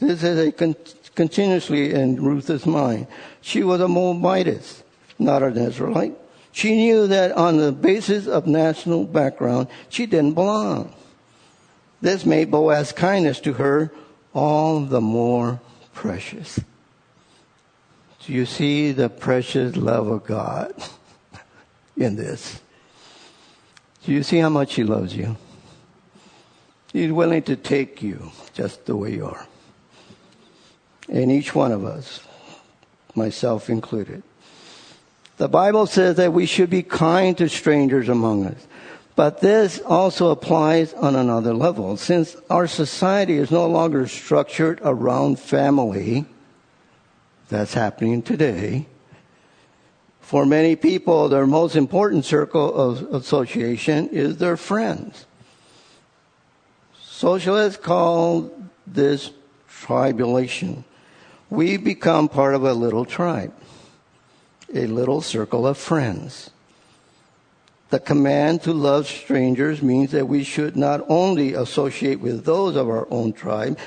this 0.00 0.22
is 0.22 0.48
a 0.48 0.52
con- 0.52 0.76
continuously 1.14 1.94
in 1.94 2.22
Ruth's 2.22 2.66
mind. 2.66 3.06
She 3.40 3.62
was 3.62 3.80
a 3.80 3.88
Moabitess, 3.88 4.82
not 5.18 5.42
an 5.42 5.56
Israelite. 5.56 6.14
She 6.52 6.74
knew 6.74 7.06
that 7.06 7.32
on 7.32 7.58
the 7.58 7.72
basis 7.72 8.26
of 8.26 8.46
national 8.46 9.04
background, 9.04 9.68
she 9.88 10.06
didn't 10.06 10.34
belong. 10.34 10.94
This 12.00 12.26
made 12.26 12.50
Boaz's 12.50 12.92
kindness 12.92 13.40
to 13.40 13.54
her 13.54 13.92
all 14.34 14.80
the 14.80 15.00
more 15.00 15.60
precious. 15.94 16.60
Do 18.24 18.32
you 18.32 18.44
see 18.44 18.92
the 18.92 19.08
precious 19.08 19.76
love 19.76 20.08
of 20.08 20.24
God 20.24 20.74
in 21.96 22.16
this? 22.16 22.60
Do 24.04 24.12
you 24.12 24.22
see 24.22 24.38
how 24.38 24.48
much 24.48 24.74
He 24.74 24.84
loves 24.84 25.16
you? 25.16 25.36
He's 26.92 27.12
willing 27.12 27.42
to 27.44 27.56
take 27.56 28.02
you 28.02 28.30
just 28.52 28.86
the 28.86 28.96
way 28.96 29.12
you 29.14 29.26
are. 29.26 29.46
And 31.08 31.30
each 31.30 31.54
one 31.54 31.72
of 31.72 31.84
us, 31.84 32.20
myself 33.14 33.68
included. 33.68 34.22
The 35.36 35.48
Bible 35.48 35.86
says 35.86 36.16
that 36.16 36.32
we 36.32 36.46
should 36.46 36.70
be 36.70 36.82
kind 36.82 37.36
to 37.38 37.48
strangers 37.48 38.08
among 38.08 38.46
us. 38.46 38.66
But 39.14 39.40
this 39.40 39.80
also 39.80 40.30
applies 40.30 40.92
on 40.94 41.16
another 41.16 41.54
level. 41.54 41.96
Since 41.96 42.36
our 42.50 42.66
society 42.66 43.38
is 43.38 43.50
no 43.50 43.66
longer 43.66 44.06
structured 44.06 44.80
around 44.82 45.38
family, 45.38 46.26
that's 47.48 47.74
happening 47.74 48.22
today. 48.22 48.86
For 50.26 50.44
many 50.44 50.74
people, 50.74 51.28
their 51.28 51.46
most 51.46 51.76
important 51.76 52.24
circle 52.24 52.74
of 52.74 53.14
association 53.14 54.08
is 54.08 54.38
their 54.38 54.56
friends. 54.56 55.24
Socialists 57.00 57.80
call 57.80 58.50
this 58.88 59.30
tribalization. 59.70 60.82
We 61.48 61.76
become 61.76 62.28
part 62.28 62.56
of 62.56 62.64
a 62.64 62.74
little 62.74 63.04
tribe 63.04 63.52
a 64.74 64.88
little 64.88 65.20
circle 65.20 65.64
of 65.64 65.78
friends. 65.78 66.50
The 67.90 68.00
command 68.00 68.62
to 68.62 68.72
love 68.72 69.06
strangers 69.06 69.80
means 69.80 70.10
that 70.10 70.26
we 70.26 70.42
should 70.42 70.74
not 70.74 71.04
only 71.08 71.54
associate 71.54 72.18
with 72.18 72.44
those 72.44 72.74
of 72.74 72.88
our 72.88 73.06
own 73.12 73.32
tribe, 73.32 73.78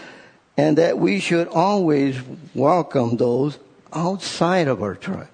and 0.56 0.78
that 0.78 0.97
we 0.97 1.19
should 1.19 1.49
always 1.49 2.15
welcome 2.56 3.17
those 3.17 3.60
outside 3.91 4.69
of 4.69 4.82
our 4.82 4.95
tribe. 4.95 5.28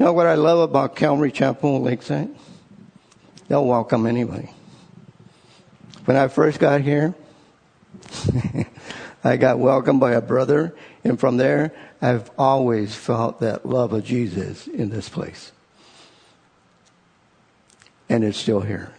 You 0.00 0.06
know 0.06 0.14
what 0.14 0.26
I 0.26 0.32
love 0.32 0.60
about 0.60 0.96
Calvary 0.96 1.30
Chapel 1.30 1.82
Lakeside? 1.82 2.30
They'll 3.48 3.66
welcome 3.66 4.06
anybody. 4.06 4.50
When 6.06 6.16
I 6.16 6.28
first 6.28 6.58
got 6.58 6.80
here, 6.80 7.14
I 9.24 9.36
got 9.36 9.58
welcomed 9.58 10.00
by 10.00 10.12
a 10.12 10.22
brother, 10.22 10.74
and 11.04 11.20
from 11.20 11.36
there, 11.36 11.74
I've 12.00 12.30
always 12.38 12.94
felt 12.94 13.40
that 13.40 13.66
love 13.66 13.92
of 13.92 14.02
Jesus 14.02 14.66
in 14.66 14.88
this 14.88 15.10
place. 15.10 15.52
And 18.08 18.24
it's 18.24 18.38
still 18.38 18.62
here. 18.62 18.94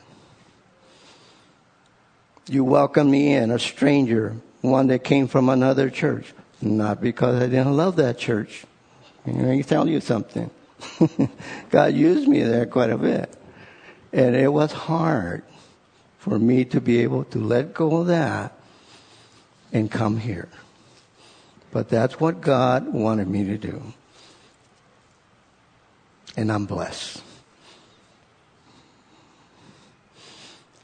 You 2.48 2.64
welcomed 2.64 3.10
me 3.10 3.34
in, 3.34 3.50
a 3.50 3.58
stranger, 3.58 4.36
one 4.62 4.86
that 4.90 5.04
came 5.04 5.28
from 5.28 5.50
another 5.50 5.90
church. 5.90 6.32
Not 6.62 7.02
because 7.02 7.42
I 7.42 7.48
didn't 7.48 7.76
love 7.76 7.96
that 7.96 8.20
church. 8.20 8.66
Let 9.26 9.36
me 9.36 9.64
tell 9.64 9.90
you 9.90 10.00
something. 10.00 10.52
God 11.70 11.94
used 11.94 12.28
me 12.28 12.44
there 12.44 12.66
quite 12.66 12.90
a 12.90 12.98
bit. 12.98 13.34
And 14.14 14.36
it 14.36 14.52
was 14.52 14.72
hard 14.72 15.44
for 16.20 16.38
me 16.38 16.66
to 16.66 16.82
be 16.82 17.00
able 17.00 17.24
to 17.26 17.40
let 17.40 17.74
go 17.74 17.98
of 17.98 18.08
that 18.08 18.54
and 19.72 19.90
come 19.90 20.18
here. 20.18 20.50
But 21.72 21.90
that's 21.90 22.20
what 22.20 22.42
God 22.42 22.94
wanted 22.94 23.28
me 23.28 23.46
to 23.46 23.58
do. 23.58 23.82
And 26.36 26.52
I'm 26.52 26.66
blessed. 26.66 27.24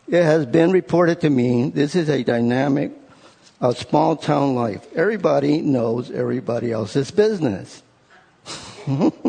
It 0.08 0.24
has 0.24 0.46
been 0.46 0.72
reported 0.72 1.22
to 1.22 1.30
me 1.30 1.70
this 1.70 1.96
is 1.96 2.08
a 2.10 2.24
dynamic 2.24 2.94
of 3.60 3.78
small 3.78 4.16
town 4.16 4.56
life. 4.56 4.88
Everybody 4.96 5.62
knows 5.62 6.10
everybody 6.12 6.72
else's 6.72 7.12
business. 7.12 7.84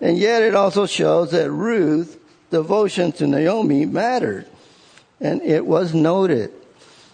and 0.00 0.18
yet 0.18 0.42
it 0.42 0.54
also 0.54 0.86
shows 0.86 1.30
that 1.30 1.50
Ruth's 1.50 2.16
devotion 2.50 3.12
to 3.12 3.26
Naomi 3.26 3.86
mattered. 3.86 4.46
And 5.20 5.40
it 5.42 5.64
was 5.64 5.94
noted. 5.94 6.52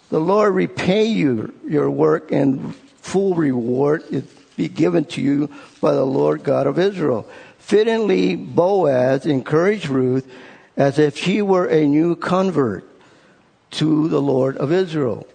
The 0.09 0.21
Lord 0.21 0.55
repay 0.55 1.05
you 1.05 1.55
your 1.67 1.91
work 1.91 2.33
and 2.33 2.75
full 3.01 3.35
reward 3.35 4.05
is 4.11 4.25
be 4.61 4.69
given 4.69 5.07
to 5.07 5.23
you 5.23 5.49
by 5.81 5.95
the 5.95 6.05
Lord 6.05 6.45
God 6.45 6.67
of 6.67 6.79
Israel. 6.79 7.27
Fittingly, 7.59 8.37
Boaz 8.37 9.25
encouraged 9.25 9.89
Ruth 9.89 10.31
as 10.77 10.99
if 10.99 11.17
she 11.17 11.41
were 11.41 11.67
a 11.67 11.87
new 11.87 12.15
convert 12.15 12.85
to 13.71 14.09
the 14.09 14.21
Lord 14.21 14.59
of 14.59 14.71
Israel. 14.71 15.27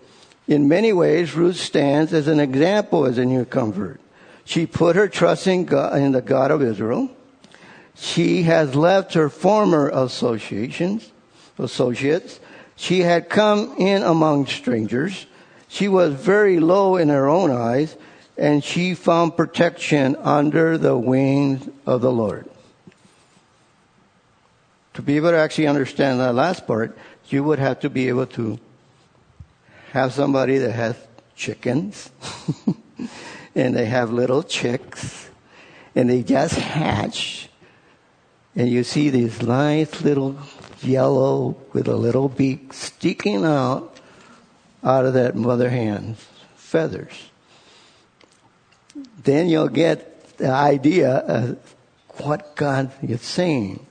In 0.47 0.67
many 0.67 0.93
ways, 0.93 1.33
Ruth 1.33 1.57
stands 1.57 2.13
as 2.13 2.27
an 2.27 2.39
example 2.39 3.07
as 3.07 3.17
a 3.17 3.25
new 3.25 3.45
convert. 3.45 3.99
She 4.43 4.67
put 4.67 4.95
her 4.95 5.07
trust 5.07 5.47
in, 5.47 5.65
God, 5.65 5.97
in 5.97 6.11
the 6.11 6.21
God 6.21 6.51
of 6.51 6.61
Israel. 6.61 7.09
She 7.95 8.43
has 8.43 8.75
left 8.75 9.13
her 9.13 9.29
former 9.29 9.89
associations, 9.89 11.11
associates. 11.57 12.39
She 12.75 13.01
had 13.01 13.29
come 13.29 13.75
in 13.77 14.03
among 14.03 14.47
strangers. 14.47 15.25
She 15.67 15.87
was 15.87 16.13
very 16.13 16.59
low 16.59 16.97
in 16.97 17.09
her 17.09 17.27
own 17.27 17.51
eyes, 17.51 17.95
and 18.37 18.63
she 18.63 18.93
found 18.95 19.37
protection 19.37 20.15
under 20.17 20.77
the 20.77 20.97
wings 20.97 21.69
of 21.85 22.01
the 22.01 22.11
Lord. 22.11 22.49
To 24.95 25.01
be 25.01 25.17
able 25.17 25.31
to 25.31 25.37
actually 25.37 25.67
understand 25.67 26.19
that 26.19 26.35
last 26.35 26.67
part, 26.67 26.97
you 27.27 27.43
would 27.43 27.59
have 27.59 27.79
to 27.81 27.89
be 27.89 28.07
able 28.07 28.27
to 28.27 28.59
have 29.91 30.13
somebody 30.13 30.57
that 30.57 30.71
has 30.71 30.95
chickens, 31.35 32.11
and 33.55 33.75
they 33.75 33.85
have 33.85 34.11
little 34.11 34.43
chicks, 34.43 35.29
and 35.95 36.09
they 36.09 36.23
just 36.23 36.55
hatch, 36.55 37.49
and 38.55 38.69
you 38.69 38.83
see 38.83 39.09
these 39.09 39.41
nice 39.41 40.01
little 40.01 40.37
yellow 40.81 41.57
with 41.73 41.87
a 41.87 41.95
little 41.95 42.29
beak 42.29 42.73
sticking 42.73 43.43
out 43.45 43.97
out 44.83 45.05
of 45.05 45.13
that 45.13 45.35
mother 45.35 45.69
hen's 45.69 46.25
feathers. 46.55 47.29
Then 49.23 49.49
you'll 49.49 49.69
get 49.69 50.37
the 50.37 50.51
idea 50.51 51.09
of 51.09 51.75
what 52.17 52.55
God 52.55 52.91
is 53.01 53.21
saying. 53.21 53.85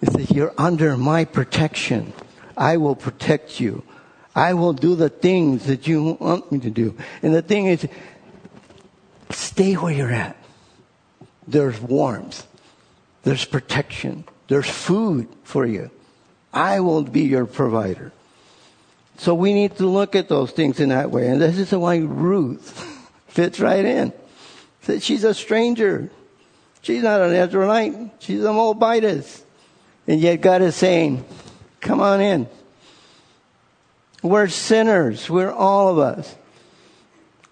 He 0.00 0.06
says, 0.06 0.30
you're 0.30 0.54
under 0.58 0.96
my 0.96 1.24
protection. 1.24 2.12
I 2.56 2.76
will 2.76 2.96
protect 2.96 3.60
you. 3.60 3.84
I 4.34 4.54
will 4.54 4.72
do 4.72 4.94
the 4.94 5.08
things 5.08 5.66
that 5.66 5.86
you 5.86 6.16
want 6.20 6.50
me 6.50 6.58
to 6.60 6.70
do. 6.70 6.96
And 7.22 7.34
the 7.34 7.42
thing 7.42 7.66
is, 7.66 7.86
stay 9.30 9.74
where 9.74 9.92
you're 9.92 10.12
at. 10.12 10.36
There's 11.46 11.80
warmth. 11.80 12.47
There's 13.22 13.44
protection. 13.44 14.24
There's 14.48 14.68
food 14.68 15.28
for 15.44 15.66
you. 15.66 15.90
I 16.52 16.80
will 16.80 17.02
be 17.02 17.22
your 17.22 17.46
provider. 17.46 18.12
So 19.18 19.34
we 19.34 19.52
need 19.52 19.76
to 19.76 19.86
look 19.86 20.14
at 20.14 20.28
those 20.28 20.52
things 20.52 20.80
in 20.80 20.90
that 20.90 21.10
way. 21.10 21.28
And 21.28 21.40
this 21.40 21.58
is 21.58 21.72
why 21.72 21.98
Ruth 21.98 22.70
fits 23.28 23.60
right 23.60 23.84
in. 23.84 24.12
That 24.86 25.02
She's 25.02 25.24
a 25.24 25.34
stranger. 25.34 26.10
She's 26.82 27.02
not 27.02 27.20
an 27.20 27.34
Israelite. 27.34 28.12
She's 28.20 28.42
a 28.44 28.52
Moabitess. 28.52 29.44
And 30.06 30.20
yet 30.20 30.40
God 30.40 30.62
is 30.62 30.76
saying, 30.76 31.24
come 31.80 32.00
on 32.00 32.20
in. 32.20 32.48
We're 34.22 34.48
sinners. 34.48 35.28
We're 35.28 35.52
all 35.52 35.88
of 35.88 35.98
us. 35.98 36.34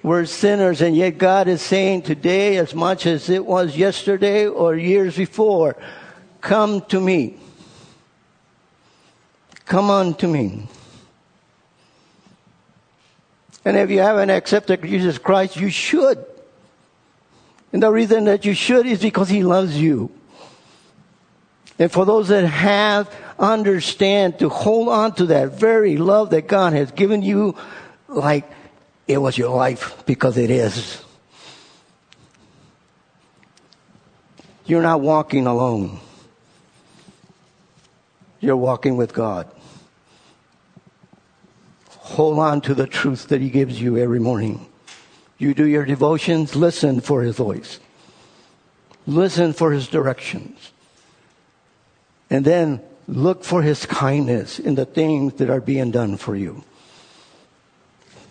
We're 0.07 0.25
sinners. 0.25 0.83
And 0.83 0.95
yet 0.95 1.19
God 1.19 1.49
is 1.49 1.61
saying 1.61 2.03
today, 2.03 2.59
as 2.59 2.77
much 2.77 3.07
as 3.07 3.29
it 3.29 3.45
was 3.45 3.77
yesterday 3.77 4.47
or 4.47 4.77
years 4.77 5.17
before, 5.17 5.77
come 6.41 6.83
to 6.83 7.01
me. 7.01 7.37
Come 9.65 9.91
on 9.91 10.15
to 10.19 10.29
me. 10.29 10.69
And 13.65 13.77
if 13.77 13.91
you 13.91 13.99
haven't 13.99 14.31
accepted 14.31 14.81
Jesus 14.85 15.19
Christ, 15.19 15.57
you 15.57 15.71
should. 15.71 16.25
And 17.73 17.83
the 17.83 17.91
reason 17.91 18.27
that 18.27 18.45
you 18.45 18.55
should 18.55 18.87
is 18.87 19.03
because 19.03 19.29
He 19.29 19.43
loves 19.43 19.77
you. 19.77 20.13
And 21.81 21.91
for 21.91 22.07
those 22.07 22.29
that 22.29 22.47
have, 22.47 23.13
understand 23.41 24.39
to 24.39 24.51
hold 24.51 24.89
on 24.89 25.17
to 25.17 25.27
that 25.27 25.59
very 25.59 25.97
love 25.97 26.31
that 26.31 26.47
God 26.47 26.75
has 26.75 26.93
given 26.93 27.23
you 27.23 27.57
like 28.07 28.49
it 29.07 29.19
was 29.19 29.39
your 29.39 29.55
life 29.55 30.03
because 30.07 30.37
it 30.37 30.51
is. 30.51 31.03
You're 34.65 34.83
not 34.83 35.01
walking 35.01 35.47
alone. 35.47 36.01
You're 38.41 38.57
walking 38.57 38.97
with 38.97 39.13
God. 39.13 39.49
Hold 41.89 42.39
on 42.39 42.61
to 42.63 42.75
the 42.75 42.87
truth 42.87 43.29
that 43.29 43.41
He 43.41 43.51
gives 43.51 43.81
you 43.81 43.97
every 43.97 44.21
morning. 44.21 44.67
You 45.39 45.55
do 45.55 45.67
your 45.67 45.85
devotions, 45.85 46.57
listen 46.57 47.01
for 47.01 47.23
His 47.23 47.37
voice. 47.37 47.79
Listen 49.07 49.53
for 49.53 49.73
His 49.73 49.87
directions. 49.87 50.73
And 52.29 52.45
then 52.45 52.81
look 53.07 53.45
for 53.45 53.63
His 53.63 53.87
kindness 53.87 54.59
in 54.59 54.75
the 54.75 54.87
things 54.87 55.35
that 55.35 55.51
are 55.51 55.61
being 55.61 55.91
done 55.93 56.17
for 56.17 56.35
you. 56.35 56.65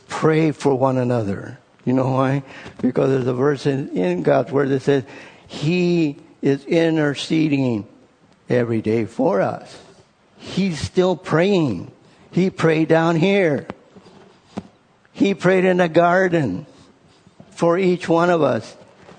Pray 0.07 0.51
for 0.51 0.75
one 0.75 0.97
another. 0.97 1.57
You 1.83 1.93
know 1.93 2.11
why? 2.11 2.43
Because 2.81 3.09
there's 3.11 3.27
a 3.27 3.33
verse 3.33 3.65
in, 3.65 3.89
in 3.89 4.23
God's 4.23 4.51
Word 4.51 4.69
that 4.69 4.81
says, 4.81 5.03
He 5.47 6.17
is 6.41 6.65
interceding 6.65 7.87
every 8.49 8.81
day 8.81 9.05
for 9.05 9.41
us. 9.41 9.79
He's 10.37 10.79
still 10.79 11.15
praying. 11.15 11.91
He 12.31 12.49
prayed 12.49 12.87
down 12.87 13.15
here. 13.15 13.67
He 15.13 15.33
prayed 15.33 15.65
in 15.65 15.77
the 15.77 15.87
garden 15.87 16.65
for 17.51 17.77
each 17.77 18.09
one 18.09 18.29
of 18.29 18.41
us. 18.41 18.75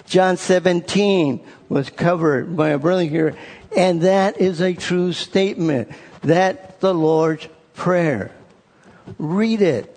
John 0.06 0.36
17 0.36 1.44
was 1.68 1.90
covered 1.90 2.56
by 2.56 2.70
a 2.70 2.78
brother 2.78 3.04
here. 3.04 3.34
And 3.76 4.02
that 4.02 4.40
is 4.40 4.60
a 4.60 4.74
true 4.74 5.12
statement. 5.12 5.90
That's 6.22 6.80
the 6.80 6.94
Lord's 6.94 7.48
Prayer. 7.74 8.30
Read 9.18 9.62
it. 9.62 9.95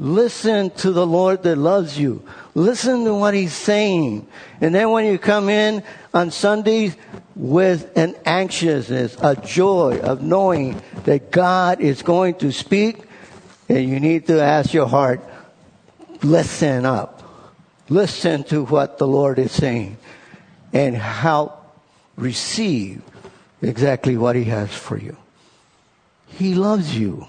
Listen 0.00 0.70
to 0.70 0.92
the 0.92 1.06
Lord 1.06 1.42
that 1.42 1.56
loves 1.56 1.98
you. 1.98 2.24
Listen 2.54 3.04
to 3.04 3.14
what 3.14 3.34
He's 3.34 3.52
saying. 3.52 4.26
And 4.62 4.74
then 4.74 4.90
when 4.92 5.04
you 5.04 5.18
come 5.18 5.50
in 5.50 5.82
on 6.14 6.30
Sundays 6.30 6.96
with 7.36 7.94
an 7.98 8.16
anxiousness, 8.24 9.18
a 9.20 9.36
joy 9.36 10.00
of 10.00 10.22
knowing 10.22 10.80
that 11.04 11.30
God 11.30 11.82
is 11.82 12.00
going 12.00 12.36
to 12.36 12.50
speak, 12.50 13.02
and 13.68 13.86
you 13.86 14.00
need 14.00 14.26
to 14.28 14.40
ask 14.40 14.72
your 14.72 14.88
heart, 14.88 15.20
listen 16.22 16.86
up. 16.86 17.22
Listen 17.90 18.42
to 18.44 18.64
what 18.64 18.96
the 18.96 19.06
Lord 19.06 19.38
is 19.38 19.52
saying 19.52 19.98
and 20.72 20.96
help 20.96 21.76
receive 22.16 23.02
exactly 23.60 24.16
what 24.16 24.34
He 24.34 24.44
has 24.44 24.72
for 24.72 24.96
you. 24.96 25.18
He 26.26 26.54
loves 26.54 26.96
you. 26.96 27.26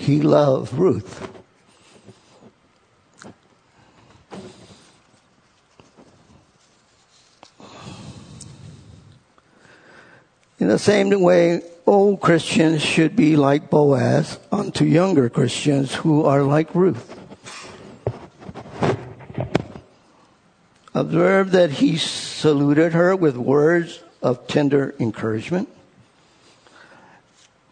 He 0.00 0.22
loved 0.22 0.72
Ruth. 0.72 1.28
In 10.58 10.68
the 10.68 10.78
same 10.78 11.10
way, 11.20 11.60
old 11.86 12.22
Christians 12.22 12.80
should 12.80 13.14
be 13.14 13.36
like 13.36 13.68
Boaz 13.68 14.38
unto 14.50 14.86
younger 14.86 15.28
Christians 15.28 15.94
who 15.94 16.24
are 16.24 16.44
like 16.44 16.74
Ruth. 16.74 17.14
Observe 20.94 21.50
that 21.50 21.72
he 21.72 21.98
saluted 21.98 22.94
her 22.94 23.14
with 23.14 23.36
words 23.36 24.02
of 24.22 24.46
tender 24.46 24.94
encouragement. 24.98 25.68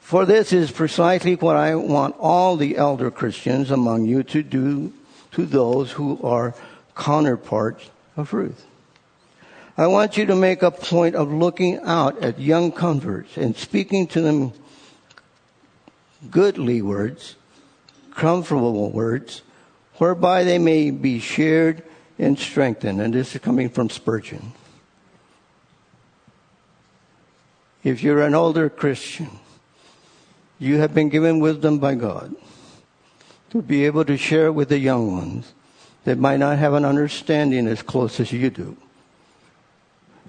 For 0.08 0.24
this 0.24 0.54
is 0.54 0.70
precisely 0.70 1.34
what 1.34 1.56
I 1.56 1.74
want 1.74 2.16
all 2.18 2.56
the 2.56 2.78
elder 2.78 3.10
Christians 3.10 3.70
among 3.70 4.06
you 4.06 4.22
to 4.22 4.42
do 4.42 4.94
to 5.32 5.44
those 5.44 5.92
who 5.92 6.18
are 6.22 6.54
counterparts 6.96 7.90
of 8.16 8.32
Ruth. 8.32 8.64
I 9.76 9.86
want 9.86 10.16
you 10.16 10.24
to 10.24 10.34
make 10.34 10.62
a 10.62 10.70
point 10.70 11.14
of 11.14 11.30
looking 11.30 11.80
out 11.80 12.18
at 12.22 12.40
young 12.40 12.72
converts 12.72 13.36
and 13.36 13.54
speaking 13.54 14.06
to 14.06 14.22
them 14.22 14.54
goodly 16.30 16.80
words, 16.80 17.36
comfortable 18.14 18.90
words, 18.90 19.42
whereby 19.98 20.42
they 20.42 20.56
may 20.56 20.90
be 20.90 21.20
shared 21.20 21.82
and 22.18 22.38
strengthened. 22.38 23.02
And 23.02 23.12
this 23.12 23.34
is 23.34 23.42
coming 23.42 23.68
from 23.68 23.90
Spurgeon. 23.90 24.54
If 27.84 28.02
you're 28.02 28.22
an 28.22 28.34
older 28.34 28.70
Christian, 28.70 29.28
you 30.58 30.78
have 30.78 30.94
been 30.94 31.08
given 31.08 31.40
wisdom 31.40 31.78
by 31.78 31.94
God 31.94 32.34
to 33.50 33.62
be 33.62 33.86
able 33.86 34.04
to 34.04 34.16
share 34.16 34.52
with 34.52 34.68
the 34.68 34.78
young 34.78 35.12
ones 35.12 35.52
that 36.04 36.18
might 36.18 36.38
not 36.38 36.58
have 36.58 36.74
an 36.74 36.84
understanding 36.84 37.66
as 37.66 37.82
close 37.82 38.20
as 38.20 38.32
you 38.32 38.50
do. 38.50 38.76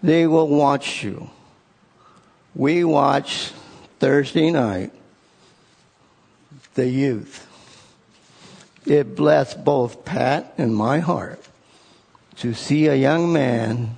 They 0.02 0.28
will 0.28 0.48
watch 0.48 1.04
you. 1.04 1.30
We 2.56 2.84
watch 2.84 3.52
Thursday 4.00 4.50
night 4.52 4.92
the 6.76 6.88
youth. 6.88 7.46
It 8.86 9.16
blessed 9.16 9.64
both 9.64 10.06
Pat 10.06 10.54
and 10.58 10.76
my 10.76 11.00
heart 11.00 11.44
to 12.38 12.54
see 12.54 12.88
a 12.88 12.96
young 12.96 13.34
man 13.34 13.98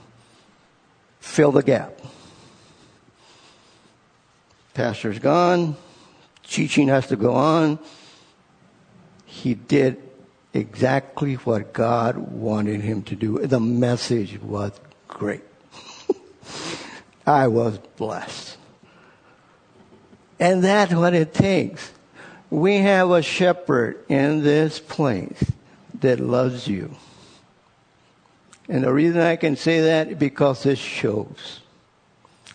fill 1.19 1.51
the 1.51 1.63
gap. 1.63 1.99
Pastor's 4.73 5.19
gone, 5.19 5.75
teaching 6.51 6.89
has 6.89 7.07
to 7.07 7.15
go 7.15 7.33
on. 7.33 7.79
He 9.25 9.53
did 9.53 10.01
exactly 10.53 11.35
what 11.35 11.73
God 11.73 12.17
wanted 12.17 12.81
him 12.81 13.03
to 13.03 13.15
do. 13.15 13.39
The 13.39 13.59
message 13.59 14.39
was 14.41 14.73
great. 15.07 15.43
I 17.25 17.47
was 17.47 17.77
blessed. 17.95 18.57
And 20.39 20.63
that's 20.63 20.93
what 20.93 21.13
it 21.13 21.33
takes. 21.33 21.91
We 22.49 22.77
have 22.77 23.11
a 23.11 23.21
shepherd 23.21 24.03
in 24.09 24.43
this 24.43 24.79
place 24.79 25.51
that 26.01 26.19
loves 26.19 26.67
you. 26.67 26.95
And 28.67 28.83
the 28.83 28.91
reason 28.91 29.21
I 29.21 29.35
can 29.35 29.55
say 29.55 29.81
that 29.81 30.09
is 30.09 30.17
because 30.17 30.63
this 30.63 30.79
shows. 30.79 31.61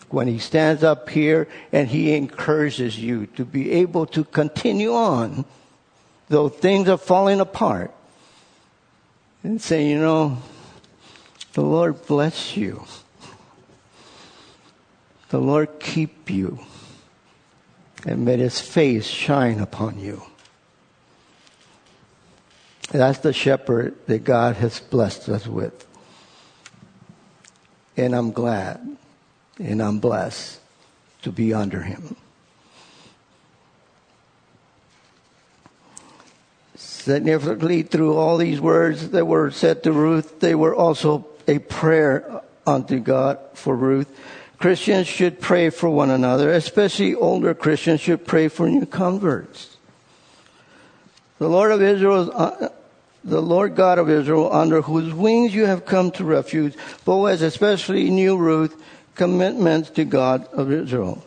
When 0.09 0.27
he 0.27 0.39
stands 0.39 0.83
up 0.83 1.09
here 1.09 1.47
and 1.71 1.87
he 1.89 2.15
encourages 2.15 2.97
you 2.97 3.27
to 3.35 3.43
be 3.43 3.71
able 3.71 4.05
to 4.07 4.23
continue 4.23 4.93
on, 4.93 5.45
though 6.29 6.49
things 6.49 6.87
are 6.87 6.97
falling 6.97 7.39
apart, 7.39 7.93
and 9.43 9.61
say, 9.61 9.87
you 9.87 9.99
know, 9.99 10.37
the 11.53 11.61
Lord 11.61 12.05
bless 12.05 12.55
you. 12.55 12.85
The 15.29 15.39
Lord 15.39 15.79
keep 15.79 16.29
you 16.29 16.59
and 18.05 18.23
may 18.23 18.37
his 18.37 18.59
face 18.59 19.05
shine 19.05 19.59
upon 19.59 19.99
you. 19.99 20.21
That's 22.91 23.19
the 23.19 23.33
shepherd 23.33 23.95
that 24.07 24.23
God 24.23 24.55
has 24.57 24.79
blessed 24.79 25.27
us 25.27 25.45
with. 25.45 25.85
And 27.97 28.15
I'm 28.15 28.31
glad 28.31 28.97
and 29.59 29.81
I'm 29.81 29.99
blessed 29.99 30.59
to 31.23 31.31
be 31.31 31.53
under 31.53 31.81
him. 31.81 32.15
Significantly, 36.75 37.83
through 37.83 38.15
all 38.15 38.37
these 38.37 38.59
words 38.59 39.09
that 39.11 39.25
were 39.25 39.49
said 39.51 39.83
to 39.83 39.91
Ruth, 39.91 40.39
they 40.39 40.55
were 40.55 40.75
also 40.75 41.27
a 41.47 41.59
prayer 41.59 42.41
unto 42.65 42.99
God 42.99 43.39
for 43.53 43.75
Ruth 43.75 44.13
Christians 44.57 45.07
should 45.07 45.39
pray 45.39 45.69
for 45.69 45.89
one 45.89 46.09
another, 46.09 46.51
especially 46.51 47.13
older 47.13 47.53
Christians 47.53 48.01
should 48.01 48.25
pray 48.25 48.47
for 48.47 48.67
new 48.67 48.85
converts. 48.85 49.77
The 51.37 51.47
Lord 51.47 51.71
of 51.71 51.81
Israel, 51.81 52.31
uh, 52.33 52.69
the 53.23 53.41
Lord 53.41 53.75
God 53.75 53.99
of 53.99 54.09
Israel, 54.09 54.51
under 54.51 54.81
whose 54.81 55.13
wings 55.13 55.53
you 55.53 55.65
have 55.65 55.85
come 55.85 56.09
to 56.11 56.23
refuge, 56.23 56.75
Boaz 57.05 57.43
especially 57.43 58.09
knew 58.09 58.35
Ruth 58.35 58.81
commitment 59.17 59.93
to 59.95 60.05
God 60.05 60.47
of 60.53 60.71
Israel. 60.71 61.23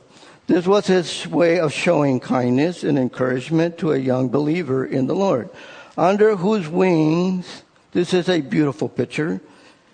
This 0.47 0.67
was 0.67 0.87
his 0.87 1.27
way 1.27 1.61
of 1.61 1.73
showing 1.73 2.19
kindness 2.19 2.83
and 2.83 2.99
encouragement 2.99 3.79
to 3.79 3.93
a 3.93 3.99
young 3.99 4.29
believer 4.29 4.85
in 4.85 5.07
the 5.07 5.15
Lord. 5.15 5.51
Under 5.97 6.37
whose 6.37 6.69
wings, 6.69 7.63
this 7.93 8.15
is 8.15 8.29
a 8.29 8.41
beautiful 8.41 8.89
picture, 8.89 9.41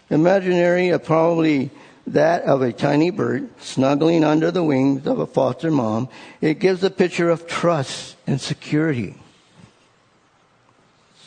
imaginary, 0.08 0.92
uh, 0.92 0.98
probably 0.98 1.70
that 2.06 2.42
of 2.44 2.62
a 2.62 2.72
tiny 2.72 3.10
bird 3.10 3.50
snuggling 3.60 4.22
under 4.22 4.50
the 4.50 4.62
wings 4.62 5.06
of 5.06 5.18
a 5.18 5.26
foster 5.26 5.70
mom, 5.70 6.08
it 6.40 6.58
gives 6.58 6.84
a 6.84 6.90
picture 6.90 7.30
of 7.30 7.46
trust 7.46 8.16
and 8.26 8.40
security. 8.40 9.14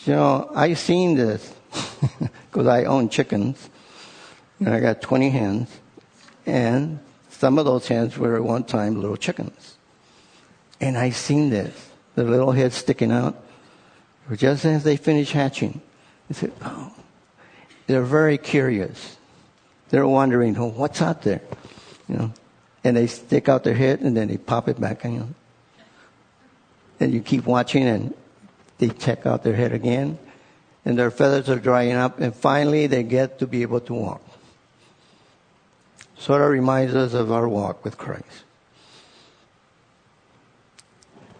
You 0.06 0.14
know, 0.14 0.52
I 0.56 0.74
seen 0.76 1.16
this 1.16 1.54
because 2.50 2.68
I 2.68 2.86
own 2.86 3.10
chickens 3.10 3.70
and 4.60 4.70
I 4.70 4.80
got 4.80 5.02
20 5.02 5.30
hens 5.30 5.79
and 6.50 7.00
some 7.30 7.58
of 7.58 7.66
those 7.66 7.88
hens 7.88 8.18
were 8.18 8.36
at 8.36 8.44
one 8.44 8.64
time 8.64 9.00
little 9.00 9.18
chickens. 9.18 9.78
And 10.82 10.98
I 10.98 11.12
seen 11.12 11.50
this, 11.50 11.90
the 12.16 12.24
little 12.24 12.52
head 12.52 12.74
sticking 12.74 13.12
out. 13.12 13.42
Just 14.36 14.66
as 14.66 14.84
they 14.84 14.98
finish 14.98 15.32
hatching, 15.32 15.82
I 16.30 16.34
said, 16.34 16.52
oh, 16.62 16.94
they're 17.88 18.04
very 18.04 18.38
curious. 18.38 19.18
They're 19.90 20.08
wondering, 20.08 20.56
oh, 20.58 20.68
what's 20.68 21.02
out 21.02 21.24
there? 21.24 21.42
You 22.08 22.16
know, 22.16 22.34
and 22.84 22.96
they 22.96 23.08
stick 23.08 23.50
out 23.50 23.64
their 23.64 23.74
head 23.74 24.02
and 24.02 24.16
then 24.16 24.28
they 24.28 24.38
pop 24.38 24.68
it 24.70 24.80
back 24.80 25.06
on. 25.06 25.34
And 27.00 27.14
you 27.14 27.22
keep 27.22 27.46
watching 27.46 27.88
and 27.88 28.14
they 28.78 28.90
check 28.90 29.26
out 29.26 29.44
their 29.44 29.56
head 29.56 29.74
again 29.74 30.20
and 30.86 30.98
their 30.98 31.12
feathers 31.12 31.50
are 31.50 31.60
drying 31.60 31.94
up 31.94 32.20
and 32.20 32.34
finally 32.34 32.88
they 32.88 33.04
get 33.04 33.40
to 33.40 33.48
be 33.48 33.62
able 33.62 33.80
to 33.82 33.94
walk. 33.94 34.22
Sort 36.20 36.42
of 36.42 36.50
reminds 36.50 36.94
us 36.96 37.14
of 37.14 37.32
our 37.32 37.48
walk 37.48 37.84
with 37.86 37.98
Christ. 37.98 38.44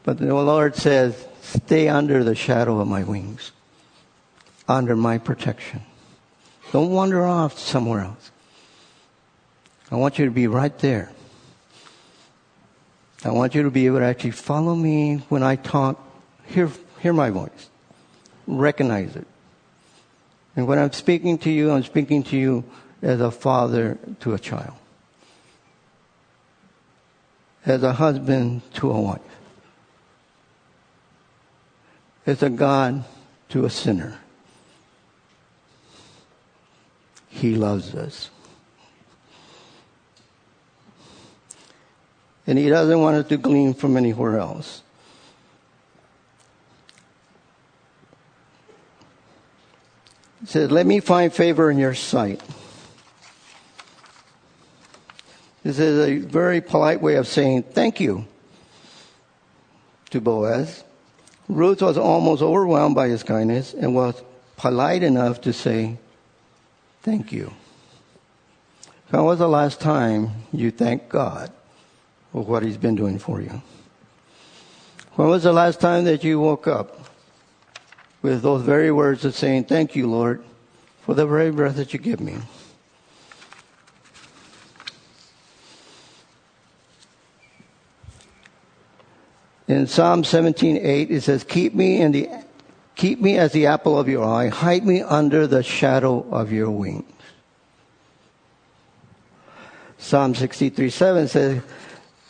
But 0.04 0.18
the 0.18 0.34
Lord 0.34 0.76
says, 0.76 1.28
stay 1.42 1.90
under 1.90 2.24
the 2.24 2.34
shadow 2.34 2.80
of 2.80 2.88
my 2.88 3.04
wings, 3.04 3.52
under 4.68 4.96
my 4.96 5.18
protection. 5.18 5.82
Don't 6.72 6.92
wander 6.92 7.26
off 7.26 7.60
somewhere 7.60 8.02
else. 8.02 8.32
I 9.92 9.98
want 9.98 10.18
you 10.18 10.26
to 10.26 10.32
be 10.32 10.48
right 10.48 10.76
there. 10.80 11.12
I 13.26 13.32
want 13.32 13.56
you 13.56 13.64
to 13.64 13.72
be 13.72 13.86
able 13.86 14.00
to 14.00 14.06
actually 14.06 14.32
follow 14.32 14.76
me 14.76 15.18
when 15.28 15.44
I 15.44 15.58
talk, 15.58 16.02
hear, 16.46 16.72
hear 17.02 17.12
my 17.12 17.32
voice, 17.32 17.70
recognize 18.48 19.16
it. 19.18 19.28
And 20.56 20.68
when 20.68 20.80
I'm 20.80 20.94
speaking 20.94 21.38
to 21.40 21.50
you, 21.50 21.72
I'm 21.72 21.84
speaking 21.84 22.24
to 22.24 22.38
you 22.38 22.64
as 23.02 23.22
a 23.22 23.32
father 23.32 23.98
to 24.20 24.34
a 24.34 24.40
child, 24.40 24.74
as 27.66 27.84
a 27.84 27.94
husband 27.94 28.62
to 28.74 28.92
a 28.92 29.00
wife, 29.00 29.22
as 32.26 32.44
a 32.44 32.50
God 32.50 33.04
to 33.50 33.66
a 33.66 33.70
sinner. 33.70 34.20
He 37.30 37.56
loves 37.56 37.96
us. 37.96 38.30
And 42.46 42.58
he 42.58 42.68
doesn't 42.68 43.00
want 43.00 43.16
us 43.16 43.28
to 43.28 43.38
glean 43.38 43.76
from 43.76 43.96
anywhere 43.96 44.40
else. 44.40 44.82
He 50.42 50.48
says, 50.48 50.72
Let 50.72 50.86
me 50.86 51.00
find 51.00 51.32
favor 51.32 51.70
in 51.70 51.78
your 51.78 51.94
sight. 51.94 52.42
This 55.70 55.78
is 55.78 56.00
a 56.00 56.18
very 56.18 56.62
polite 56.62 57.00
way 57.00 57.14
of 57.14 57.28
saying 57.28 57.62
thank 57.62 58.00
you 58.00 58.26
to 60.10 60.20
Boaz. 60.20 60.84
Ruth 61.48 61.84
was 61.84 61.96
almost 61.96 62.42
overwhelmed 62.42 62.96
by 62.96 63.08
his 63.08 63.22
kindness 63.22 63.76
and 63.76 63.94
was 63.94 64.20
polite 64.58 65.04
enough 65.04 65.42
to 65.42 65.54
say, 65.54 66.00
Thank 67.04 67.32
you. 67.32 67.54
When 69.12 69.24
was 69.24 69.38
the 69.38 69.48
last 69.48 69.80
time 69.80 70.32
you 70.52 70.72
thanked 70.72 71.08
God 71.08 71.52
for 72.32 72.44
what 72.44 72.64
He's 72.64 72.78
been 72.78 72.96
doing 72.96 73.20
for 73.20 73.40
you? 73.40 73.62
When 75.14 75.28
was 75.28 75.44
the 75.44 75.54
last 75.54 75.80
time 75.80 76.06
that 76.06 76.24
you 76.24 76.40
woke 76.40 76.66
up 76.66 76.98
with 78.24 78.42
those 78.42 78.64
very 78.64 78.92
words 78.92 79.24
of 79.24 79.36
saying, 79.36 79.66
Thank 79.66 79.96
you, 79.96 80.10
Lord, 80.10 80.44
for 81.04 81.14
the 81.14 81.28
very 81.28 81.52
breath 81.52 81.76
that 81.76 81.94
you 81.94 82.00
give 82.00 82.20
me? 82.20 82.38
In 89.70 89.86
Psalm 89.86 90.24
17:8 90.24 91.12
it 91.12 91.22
says, 91.22 91.44
"Keep 91.44 91.76
me 91.76 92.02
in 92.02 92.12
the 92.12 92.28
keep 92.96 93.22
me 93.22 93.38
as 93.38 93.52
the 93.52 93.68
apple 93.68 94.00
of 94.00 94.10
your 94.10 94.26
eye, 94.26 94.48
hide 94.48 94.84
me 94.84 95.04
under 95.04 95.46
the 95.46 95.62
shadow 95.62 96.26
of 96.32 96.52
your 96.52 96.72
wings." 96.72 97.06
Psalm 100.00 100.34
63:7 100.34 101.28
says, 101.28 101.62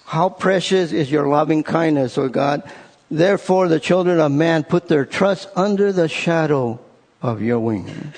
"How 0.03 0.27
precious 0.27 0.91
is 0.91 1.09
your 1.09 1.29
loving 1.29 1.63
kindness, 1.63 2.17
O 2.17 2.27
God! 2.27 2.61
Therefore 3.09 3.69
the 3.69 3.79
children 3.79 4.19
of 4.19 4.33
man 4.33 4.63
put 4.63 4.89
their 4.89 5.05
trust 5.05 5.47
under 5.55 5.93
the 5.93 6.09
shadow 6.09 6.77
of 7.21 7.41
your 7.41 7.59
wings." 7.59 8.15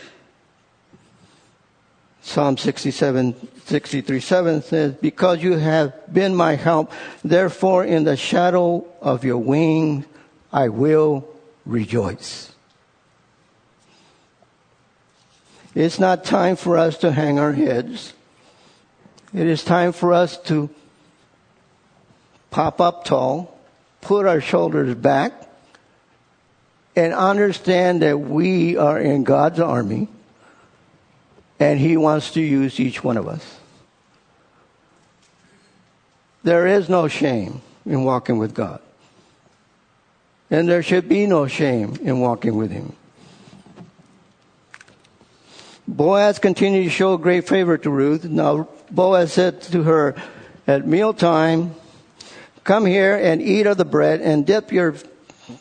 Psalm 2.21 2.55
67, 2.55 3.35
63, 3.65 4.19
7 4.19 4.61
says, 4.61 4.93
Because 4.93 5.41
you 5.41 5.57
have 5.57 5.93
been 6.13 6.35
my 6.35 6.55
help, 6.55 6.91
therefore 7.23 7.83
in 7.83 8.03
the 8.03 8.15
shadow 8.15 8.85
of 9.01 9.23
your 9.23 9.39
wings 9.39 10.05
I 10.53 10.69
will 10.69 11.27
rejoice. 11.65 12.51
It's 15.73 15.99
not 15.99 16.23
time 16.23 16.57
for 16.57 16.77
us 16.77 16.97
to 16.97 17.11
hang 17.11 17.39
our 17.39 17.53
heads. 17.53 18.13
It 19.33 19.47
is 19.47 19.63
time 19.63 19.93
for 19.93 20.13
us 20.13 20.37
to 20.43 20.69
pop 22.51 22.81
up 22.81 23.05
tall, 23.05 23.57
put 24.01 24.25
our 24.27 24.41
shoulders 24.41 24.93
back, 24.93 25.31
and 26.95 27.13
understand 27.13 28.01
that 28.01 28.19
we 28.19 28.75
are 28.75 28.99
in 28.99 29.23
God's 29.23 29.61
army 29.61 30.09
and 31.61 31.79
He 31.79 31.95
wants 31.95 32.31
to 32.31 32.41
use 32.41 32.79
each 32.79 33.03
one 33.03 33.17
of 33.17 33.27
us. 33.27 33.59
There 36.43 36.65
is 36.65 36.89
no 36.89 37.07
shame 37.07 37.61
in 37.85 38.03
walking 38.03 38.39
with 38.39 38.55
God. 38.55 38.81
And 40.49 40.67
there 40.67 40.81
should 40.81 41.07
be 41.07 41.27
no 41.27 41.45
shame 41.45 41.97
in 42.01 42.19
walking 42.19 42.57
with 42.57 42.71
Him. 42.71 42.93
Boaz 45.87 46.39
continued 46.39 46.85
to 46.85 46.89
show 46.89 47.15
great 47.17 47.47
favor 47.47 47.77
to 47.77 47.89
Ruth. 47.91 48.25
Now, 48.25 48.67
Boaz 48.89 49.31
said 49.31 49.61
to 49.63 49.83
her 49.83 50.15
at 50.65 50.87
mealtime, 50.87 51.75
Come 52.63 52.87
here 52.87 53.15
and 53.15 53.41
eat 53.41 53.67
of 53.67 53.77
the 53.77 53.85
bread 53.85 54.21
and 54.21 54.47
dip 54.47 54.71
your 54.71 54.95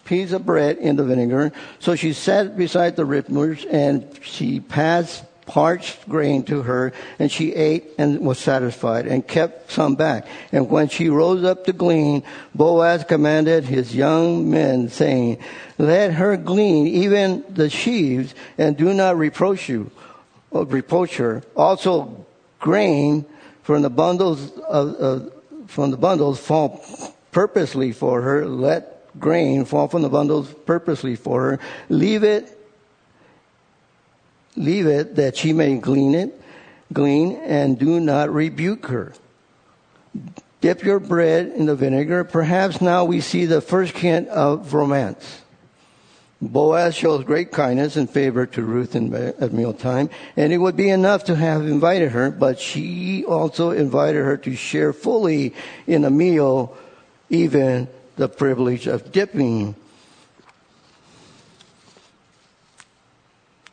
piece 0.04 0.32
of 0.32 0.46
bread 0.46 0.78
in 0.78 0.96
the 0.96 1.04
vinegar. 1.04 1.52
So 1.78 1.94
she 1.94 2.14
sat 2.14 2.56
beside 2.56 2.96
the 2.96 3.04
rippers 3.04 3.64
and 3.66 4.18
she 4.22 4.60
passed 4.60 5.24
parched 5.50 6.08
grain 6.08 6.44
to 6.44 6.62
her, 6.62 6.92
and 7.18 7.30
she 7.30 7.52
ate 7.52 7.90
and 7.98 8.20
was 8.20 8.38
satisfied, 8.38 9.08
and 9.08 9.26
kept 9.26 9.72
some 9.72 9.96
back. 9.96 10.24
And 10.52 10.70
when 10.70 10.88
she 10.88 11.08
rose 11.08 11.42
up 11.42 11.64
to 11.64 11.72
glean, 11.72 12.22
Boaz 12.54 13.02
commanded 13.02 13.64
his 13.64 13.92
young 13.92 14.48
men, 14.48 14.88
saying, 14.88 15.38
Let 15.76 16.12
her 16.12 16.36
glean 16.36 16.86
even 16.86 17.44
the 17.48 17.68
sheaves, 17.68 18.32
and 18.58 18.76
do 18.76 18.94
not 18.94 19.18
reproach 19.18 19.68
you, 19.68 19.90
or 20.52 20.64
reproach 20.66 21.16
her. 21.16 21.42
Also, 21.56 22.24
grain 22.60 23.26
from 23.64 23.82
the 23.82 23.90
bundles 23.90 24.52
of, 24.60 24.94
of 24.94 25.32
from 25.66 25.90
the 25.90 25.96
bundles 25.96 26.38
fall 26.38 26.80
purposely 27.32 27.90
for 27.90 28.22
her. 28.22 28.46
Let 28.46 29.18
grain 29.18 29.64
fall 29.64 29.88
from 29.88 30.02
the 30.02 30.08
bundles 30.08 30.54
purposely 30.64 31.16
for 31.16 31.42
her. 31.42 31.60
Leave 31.88 32.22
it 32.22 32.56
leave 34.56 34.86
it 34.86 35.16
that 35.16 35.36
she 35.36 35.52
may 35.52 35.76
glean 35.76 36.14
it, 36.14 36.40
glean, 36.92 37.36
and 37.36 37.78
do 37.78 38.00
not 38.00 38.32
rebuke 38.32 38.86
her. 38.86 39.12
Dip 40.60 40.82
your 40.82 41.00
bread 41.00 41.52
in 41.54 41.66
the 41.66 41.74
vinegar. 41.74 42.24
Perhaps 42.24 42.80
now 42.80 43.04
we 43.04 43.20
see 43.20 43.46
the 43.46 43.60
first 43.60 43.96
hint 43.96 44.28
of 44.28 44.74
romance. 44.74 45.40
Boaz 46.42 46.94
shows 46.94 47.24
great 47.24 47.52
kindness 47.52 47.96
and 47.96 48.08
favor 48.08 48.46
to 48.46 48.62
Ruth 48.62 48.96
in, 48.96 49.12
at 49.14 49.52
mealtime, 49.52 50.08
and 50.36 50.52
it 50.52 50.58
would 50.58 50.76
be 50.76 50.88
enough 50.88 51.24
to 51.24 51.36
have 51.36 51.66
invited 51.66 52.12
her, 52.12 52.30
but 52.30 52.58
she 52.58 53.24
also 53.26 53.70
invited 53.70 54.24
her 54.24 54.38
to 54.38 54.56
share 54.56 54.94
fully 54.94 55.54
in 55.86 56.04
a 56.04 56.10
meal, 56.10 56.76
even 57.28 57.88
the 58.16 58.28
privilege 58.28 58.86
of 58.86 59.12
dipping 59.12 59.74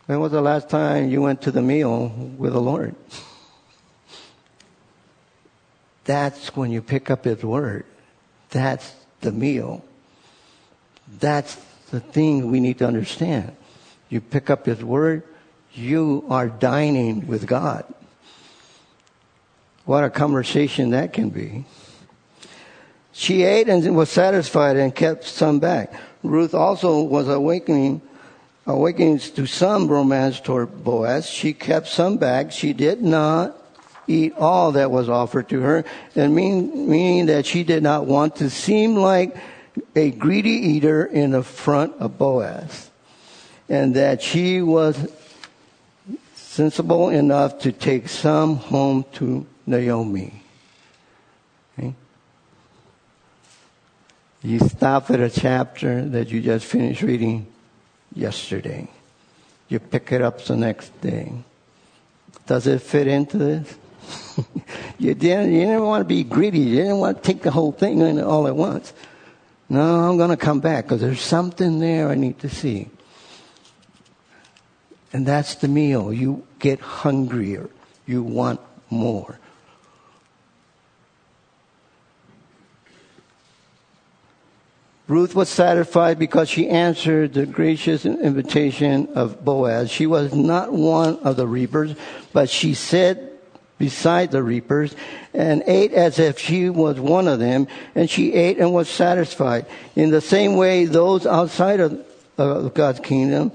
When 0.08 0.22
was 0.22 0.32
the 0.32 0.41
last 0.41 0.70
time 0.70 1.10
you 1.10 1.22
went 1.22 1.41
to 1.41 1.51
the 1.51 1.62
meal 1.62 2.08
with 2.38 2.53
the 2.53 2.62
Lord? 2.62 2.95
That's 6.05 6.55
when 6.55 6.72
you 6.72 6.82
pick 6.82 7.12
up 7.12 7.26
His 7.26 7.43
Word. 7.43 7.86
That's 8.49 8.95
the 9.20 9.34
meal. 9.34 9.84
That's 11.20 11.55
the 11.91 11.99
thing 11.99 12.49
we 12.49 12.62
need 12.62 12.80
to 12.80 12.88
understand. 12.88 13.53
You 14.08 14.22
pick 14.22 14.49
up 14.49 14.66
His 14.66 14.82
Word, 14.82 15.24
you 15.74 16.24
are 16.30 16.47
dining 16.47 17.28
with 17.28 17.45
God. 17.45 17.84
What 19.84 20.05
a 20.05 20.10
conversation 20.10 20.91
that 20.91 21.12
can 21.12 21.30
be. 21.30 21.66
She 23.12 23.43
ate 23.43 23.68
and 23.68 23.93
was 23.93 24.10
satisfied 24.10 24.78
and 24.78 24.95
kept 24.95 25.26
some 25.26 25.60
back. 25.60 25.93
Ruth 26.24 26.53
also 26.53 27.01
was 27.01 27.28
awakening 27.28 28.01
awakening 28.68 29.20
to 29.20 29.45
some 29.45 29.88
romance 29.88 30.39
toward 30.39 30.84
Boaz. 30.84 31.30
She 31.30 31.53
kept 31.53 31.88
some 31.88 32.18
back. 32.18 32.51
She 32.51 32.74
did 32.74 33.01
not 33.01 33.55
eat 34.07 34.34
all 34.38 34.74
that 34.74 34.91
was 34.91 35.09
offered 35.09 35.49
to 35.49 35.61
her, 35.61 35.86
and 36.15 36.36
mean, 36.36 36.89
meaning 36.89 37.26
that 37.28 37.45
she 37.45 37.63
did 37.63 37.84
not 37.84 38.05
want 38.05 38.36
to 38.38 38.49
seem 38.49 38.95
like 38.95 39.36
a 39.95 40.11
greedy 40.11 40.49
eater 40.49 41.05
in 41.05 41.32
the 41.32 41.43
front 41.43 41.93
of 41.99 42.18
Boaz, 42.18 42.89
and 43.68 43.95
that 43.95 44.22
she 44.22 44.61
was 44.61 45.11
sensible 46.36 47.09
enough 47.09 47.59
to 47.59 47.72
take 47.72 48.07
some 48.07 48.55
home 48.55 49.05
to 49.13 49.45
Naomi. 49.65 50.41
Okay? 51.78 51.93
You 54.41 54.59
stop 54.59 55.11
at 55.11 55.20
a 55.20 55.30
chapter 55.30 56.01
that 56.05 56.30
you 56.30 56.41
just 56.41 56.65
finished 56.65 57.01
reading 57.01 57.45
yesterday. 58.18 58.89
You 59.70 59.80
pick 59.80 60.11
it 60.11 60.22
up 60.22 60.43
the 60.45 60.55
next 60.55 60.99
day. 61.01 61.34
Does 62.45 62.68
it 62.68 62.82
fit 62.82 63.07
into 63.07 63.38
this? 63.38 63.76
you, 64.97 65.13
didn't, 65.13 65.53
you 65.53 65.61
didn't 65.61 65.84
want 65.84 66.01
to 66.01 66.05
be 66.05 66.24
greedy. 66.24 66.59
You 66.59 66.76
didn't 66.78 66.99
want 66.99 67.18
to 67.18 67.24
take 67.24 67.43
the 67.43 67.51
whole 67.51 67.72
thing 67.72 67.99
in 67.99 68.22
all 68.22 68.47
at 68.47 68.55
once. 68.55 68.93
No, 69.70 69.82
I'm 69.82 70.18
going 70.18 70.30
to 70.30 70.38
come 70.38 70.61
back 70.61 70.86
because 70.86 71.01
there's 71.01 71.22
something 71.22 71.80
there 71.80 72.09
I 72.09 72.15
need 72.15 72.39
to 72.39 72.49
see. 72.49 72.89
And 75.11 75.26
that's 75.26 75.55
the 75.55 75.68
meal. 75.68 76.13
You 76.13 76.45
get 76.59 76.80
hungrier. 76.80 77.70
You 78.05 78.24
want 78.24 78.61
more. 78.89 79.39
Ruth 85.08 85.36
was 85.36 85.47
satisfied 85.47 86.20
because 86.20 86.49
she 86.49 86.70
answered 86.70 87.34
the 87.34 87.45
gracious 87.45 88.05
invitation 88.05 89.08
of 89.16 89.43
Boaz. 89.43 89.89
She 89.89 90.05
was 90.05 90.34
not 90.34 90.74
one 90.74 91.18
of 91.20 91.38
the 91.38 91.47
reapers, 91.47 91.95
but 92.34 92.49
she 92.49 92.74
sat 92.74 93.24
beside 93.78 94.32
the 94.32 94.43
reapers 94.43 94.95
and 95.34 95.64
ate 95.66 95.93
as 95.93 96.20
if 96.20 96.39
she 96.39 96.70
was 96.70 96.99
one 96.99 97.28
of 97.28 97.39
them, 97.39 97.68
and 97.95 98.10
she 98.10 98.34
ate 98.34 98.58
and 98.58 98.74
was 98.74 98.89
satisfied. 98.89 99.66
In 99.95 100.10
the 100.10 100.20
same 100.20 100.58
way, 100.58 100.86
those 100.86 101.26
outside 101.26 101.80
of, 101.80 102.03
God's 102.74 102.99
kingdom 102.99 103.51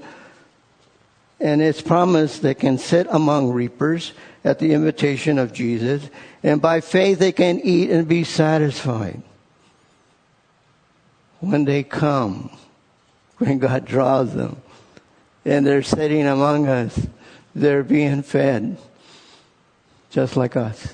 and 1.39 1.61
its 1.61 1.81
promise 1.81 2.39
they 2.39 2.53
can 2.53 2.77
sit 2.77 3.07
among 3.09 3.51
reapers 3.51 4.11
at 4.43 4.59
the 4.59 4.73
invitation 4.73 5.39
of 5.39 5.53
Jesus, 5.53 6.09
and 6.41 6.61
by 6.61 6.81
faith 6.81 7.19
they 7.19 7.31
can 7.31 7.61
eat 7.61 7.89
and 7.89 8.07
be 8.07 8.25
satisfied 8.25 9.23
when 11.43 11.65
they 11.65 11.83
come, 11.83 12.49
when 13.37 13.59
God 13.59 13.85
draws 13.85 14.33
them, 14.33 14.61
and 15.43 15.67
they're 15.67 15.83
sitting 15.83 16.25
among 16.25 16.67
us, 16.67 17.07
they're 17.53 17.83
being 17.83 18.23
fed 18.23 18.77
just 20.09 20.37
like 20.37 20.55
us. 20.55 20.93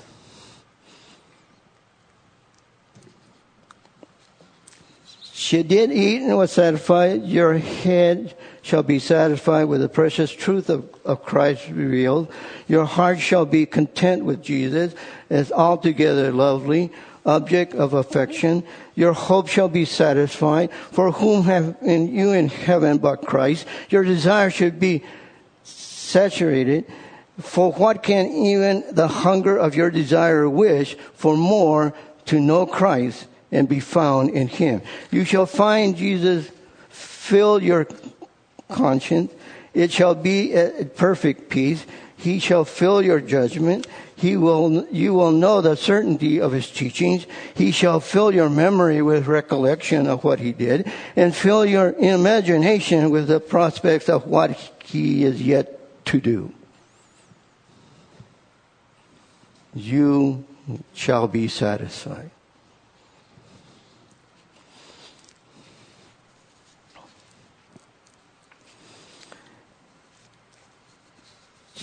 She 5.32 5.62
did 5.62 5.90
eat 5.90 6.22
and 6.22 6.36
was 6.36 6.52
satisfied. 6.52 7.24
Your 7.24 7.58
head 7.58 8.36
shall 8.62 8.82
be 8.82 8.98
satisfied 8.98 9.64
with 9.64 9.80
the 9.80 9.88
precious 9.88 10.30
truth 10.30 10.68
of, 10.68 10.88
of 11.04 11.24
Christ 11.24 11.68
revealed. 11.70 12.32
Your 12.68 12.84
heart 12.84 13.20
shall 13.20 13.46
be 13.46 13.66
content 13.66 14.24
with 14.24 14.42
Jesus 14.42 14.94
as 15.28 15.50
altogether 15.50 16.32
lovely, 16.32 16.92
object 17.24 17.74
of 17.74 17.94
affection. 17.94 18.64
Your 19.00 19.14
hope 19.14 19.48
shall 19.48 19.70
be 19.70 19.86
satisfied. 19.86 20.70
For 20.92 21.10
whom 21.10 21.44
have 21.44 21.74
in 21.80 22.14
you 22.14 22.32
in 22.32 22.48
heaven 22.48 22.98
but 22.98 23.24
Christ? 23.24 23.66
Your 23.88 24.04
desire 24.04 24.50
should 24.50 24.78
be 24.78 25.02
saturated. 25.64 26.84
For 27.38 27.72
what 27.72 28.02
can 28.02 28.28
even 28.28 28.84
the 28.90 29.08
hunger 29.08 29.56
of 29.56 29.74
your 29.74 29.90
desire 29.90 30.46
wish 30.50 30.96
for 31.14 31.34
more 31.34 31.94
to 32.26 32.38
know 32.38 32.66
Christ 32.66 33.26
and 33.50 33.66
be 33.66 33.80
found 33.80 34.36
in 34.36 34.48
Him? 34.48 34.82
You 35.10 35.24
shall 35.24 35.46
find 35.46 35.96
Jesus 35.96 36.50
fill 36.90 37.62
your 37.62 37.88
conscience. 38.68 39.32
It 39.72 39.90
shall 39.92 40.14
be 40.14 40.52
a 40.52 40.84
perfect 40.84 41.48
peace. 41.48 41.86
He 42.18 42.38
shall 42.38 42.66
fill 42.66 43.00
your 43.00 43.22
judgment. 43.22 43.86
He 44.20 44.36
will, 44.36 44.86
you 44.90 45.14
will 45.14 45.32
know 45.32 45.62
the 45.62 45.76
certainty 45.76 46.42
of 46.42 46.52
his 46.52 46.70
teachings. 46.70 47.26
He 47.54 47.70
shall 47.70 48.00
fill 48.00 48.34
your 48.34 48.50
memory 48.50 49.00
with 49.00 49.26
recollection 49.26 50.06
of 50.06 50.24
what 50.24 50.40
he 50.40 50.52
did 50.52 50.92
and 51.16 51.34
fill 51.34 51.64
your 51.64 51.94
imagination 51.94 53.08
with 53.08 53.28
the 53.28 53.40
prospects 53.40 54.10
of 54.10 54.26
what 54.26 54.50
he 54.84 55.24
is 55.24 55.40
yet 55.40 56.04
to 56.04 56.20
do. 56.20 56.52
You 59.74 60.44
shall 60.92 61.26
be 61.26 61.48
satisfied. 61.48 62.30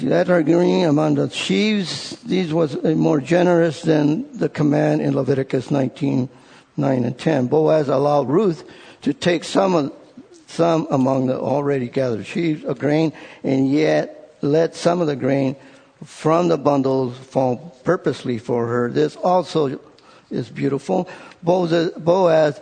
That 0.02 0.30
agreeing 0.30 0.86
among 0.86 1.16
the 1.16 1.28
sheaves, 1.30 2.18
these 2.18 2.54
was 2.54 2.82
more 2.84 3.20
generous 3.20 3.82
than 3.82 4.38
the 4.38 4.48
command 4.48 5.02
in 5.02 5.16
Leviticus 5.16 5.72
19, 5.72 6.30
9 6.78 7.04
and 7.04 7.18
10. 7.18 7.48
Boaz 7.48 7.90
allowed 7.90 8.30
Ruth 8.30 8.64
to 9.02 9.14
take 9.14 9.44
some, 9.44 9.74
of, 9.74 9.94
some 10.46 10.88
among 10.92 11.28
the 11.28 11.40
already 11.40 11.88
gathered 11.88 12.28
sheaves 12.28 12.64
of 12.64 12.78
grain 12.78 13.12
and 13.44 13.72
yet 13.72 14.38
let 14.42 14.76
some 14.76 15.02
of 15.02 15.08
the 15.08 15.16
grain 15.16 15.56
from 16.04 16.48
the 16.48 16.60
bundles 16.60 17.18
fall 17.18 17.76
purposely 17.84 18.38
for 18.38 18.68
her. 18.68 18.92
This 18.92 19.16
also 19.16 19.80
is 20.30 20.48
beautiful. 20.48 21.10
Boaz 21.42 22.62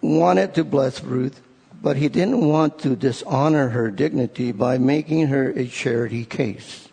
wanted 0.00 0.54
to 0.54 0.64
bless 0.64 1.04
Ruth 1.04 1.38
but 1.84 1.98
he 1.98 2.08
didn't 2.08 2.40
want 2.40 2.78
to 2.78 2.96
dishonor 2.96 3.68
her 3.68 3.90
dignity 3.90 4.52
by 4.52 4.78
making 4.78 5.26
her 5.26 5.50
a 5.50 5.66
charity 5.66 6.24
case. 6.24 6.88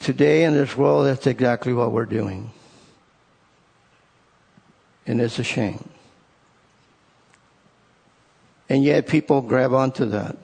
Today 0.00 0.44
in 0.44 0.54
this 0.54 0.74
world, 0.74 1.04
that's 1.04 1.26
exactly 1.26 1.74
what 1.74 1.92
we're 1.92 2.06
doing. 2.06 2.50
And 5.06 5.20
it's 5.20 5.38
a 5.38 5.44
shame. 5.44 5.86
And 8.70 8.82
yet 8.82 9.06
people 9.06 9.42
grab 9.42 9.74
onto 9.74 10.06
that 10.06 10.38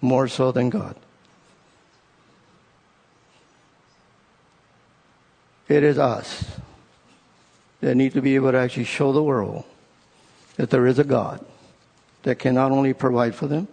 more 0.00 0.28
so 0.28 0.50
than 0.50 0.70
God. 0.70 0.96
It 5.68 5.82
is 5.82 5.98
us 5.98 6.56
that 7.80 7.94
need 7.94 8.12
to 8.14 8.22
be 8.22 8.34
able 8.34 8.52
to 8.52 8.58
actually 8.58 8.84
show 8.84 9.12
the 9.12 9.22
world 9.22 9.64
that 10.56 10.70
there 10.70 10.86
is 10.86 10.98
a 10.98 11.04
God 11.04 11.44
that 12.22 12.38
can 12.38 12.54
not 12.54 12.72
only 12.72 12.92
provide 12.92 13.34
for 13.34 13.46
them, 13.46 13.68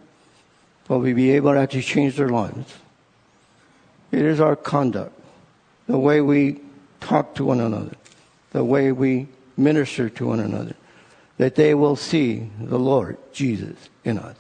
but 0.88 1.00
we 1.00 1.14
be 1.14 1.32
able 1.32 1.54
to 1.54 1.60
actually 1.60 1.82
change 1.82 2.18
their 2.18 2.30
lives. 2.30 2.76
It 4.12 4.22
is 4.22 4.40
our 4.40 4.56
conduct, 4.56 5.18
the 5.88 5.98
way 5.98 6.22
we 6.22 6.60
talk 7.00 7.36
to 7.36 7.46
one 7.46 7.60
another, 7.60 7.96
the 8.52 8.64
way 8.64 8.92
we 8.92 9.28
minister 9.58 10.10
to 10.10 10.28
one 10.28 10.40
another, 10.40 10.76
that 11.38 11.56
they 11.56 11.74
will 11.74 11.96
see 11.96 12.50
the 12.60 12.78
Lord 12.78 13.18
Jesus 13.32 13.76
in 14.04 14.20
us. 14.20 14.36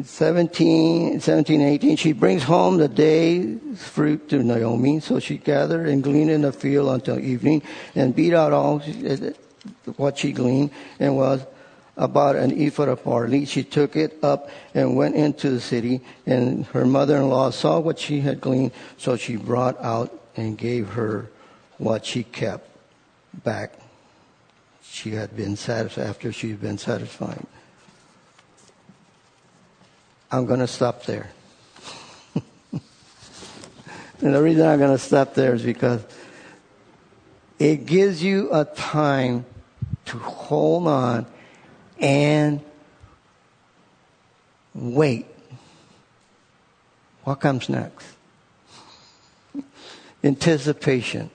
17, 0.00 1.20
17, 1.20 1.60
18, 1.60 1.96
she 1.96 2.12
brings 2.12 2.42
home 2.42 2.78
the 2.78 2.88
day's 2.88 3.58
fruit 3.76 4.28
to 4.30 4.42
Naomi. 4.42 5.00
So 5.00 5.18
she 5.18 5.36
gathered 5.36 5.86
and 5.86 6.02
gleaned 6.02 6.30
in 6.30 6.42
the 6.42 6.52
field 6.52 6.88
until 6.88 7.18
evening 7.18 7.62
and 7.94 8.16
beat 8.16 8.32
out 8.32 8.52
all 8.52 8.78
what 9.96 10.18
she 10.18 10.32
gleaned 10.32 10.70
and 10.98 11.16
was 11.16 11.44
about 11.98 12.36
an 12.36 12.58
ephah 12.58 12.84
of 12.84 13.04
barley. 13.04 13.44
She 13.44 13.62
took 13.62 13.94
it 13.94 14.18
up 14.22 14.48
and 14.74 14.96
went 14.96 15.14
into 15.14 15.50
the 15.50 15.60
city 15.60 16.00
and 16.24 16.64
her 16.66 16.86
mother-in-law 16.86 17.50
saw 17.50 17.78
what 17.78 17.98
she 17.98 18.20
had 18.20 18.40
gleaned. 18.40 18.72
So 18.96 19.16
she 19.16 19.36
brought 19.36 19.78
out 19.78 20.10
and 20.36 20.56
gave 20.56 20.88
her 20.90 21.28
what 21.76 22.06
she 22.06 22.22
kept 22.22 22.66
back. 23.44 23.74
She 24.82 25.10
had 25.10 25.36
been 25.36 25.56
satisfied 25.56 26.06
after 26.06 26.32
she 26.32 26.48
had 26.48 26.62
been 26.62 26.78
satisfied. 26.78 27.46
I'm 30.32 30.46
going 30.46 30.60
to 30.60 30.66
stop 30.66 31.04
there. 31.04 31.30
and 32.72 32.80
the 34.34 34.42
reason 34.42 34.66
I'm 34.66 34.78
going 34.78 34.96
to 34.96 34.98
stop 34.98 35.34
there 35.34 35.54
is 35.54 35.62
because 35.62 36.02
it 37.58 37.84
gives 37.84 38.22
you 38.22 38.48
a 38.50 38.64
time 38.64 39.44
to 40.06 40.18
hold 40.18 40.88
on 40.88 41.26
and 41.98 42.62
wait. 44.74 45.26
What 47.24 47.36
comes 47.36 47.68
next? 47.68 48.06
anticipation. 50.24 51.30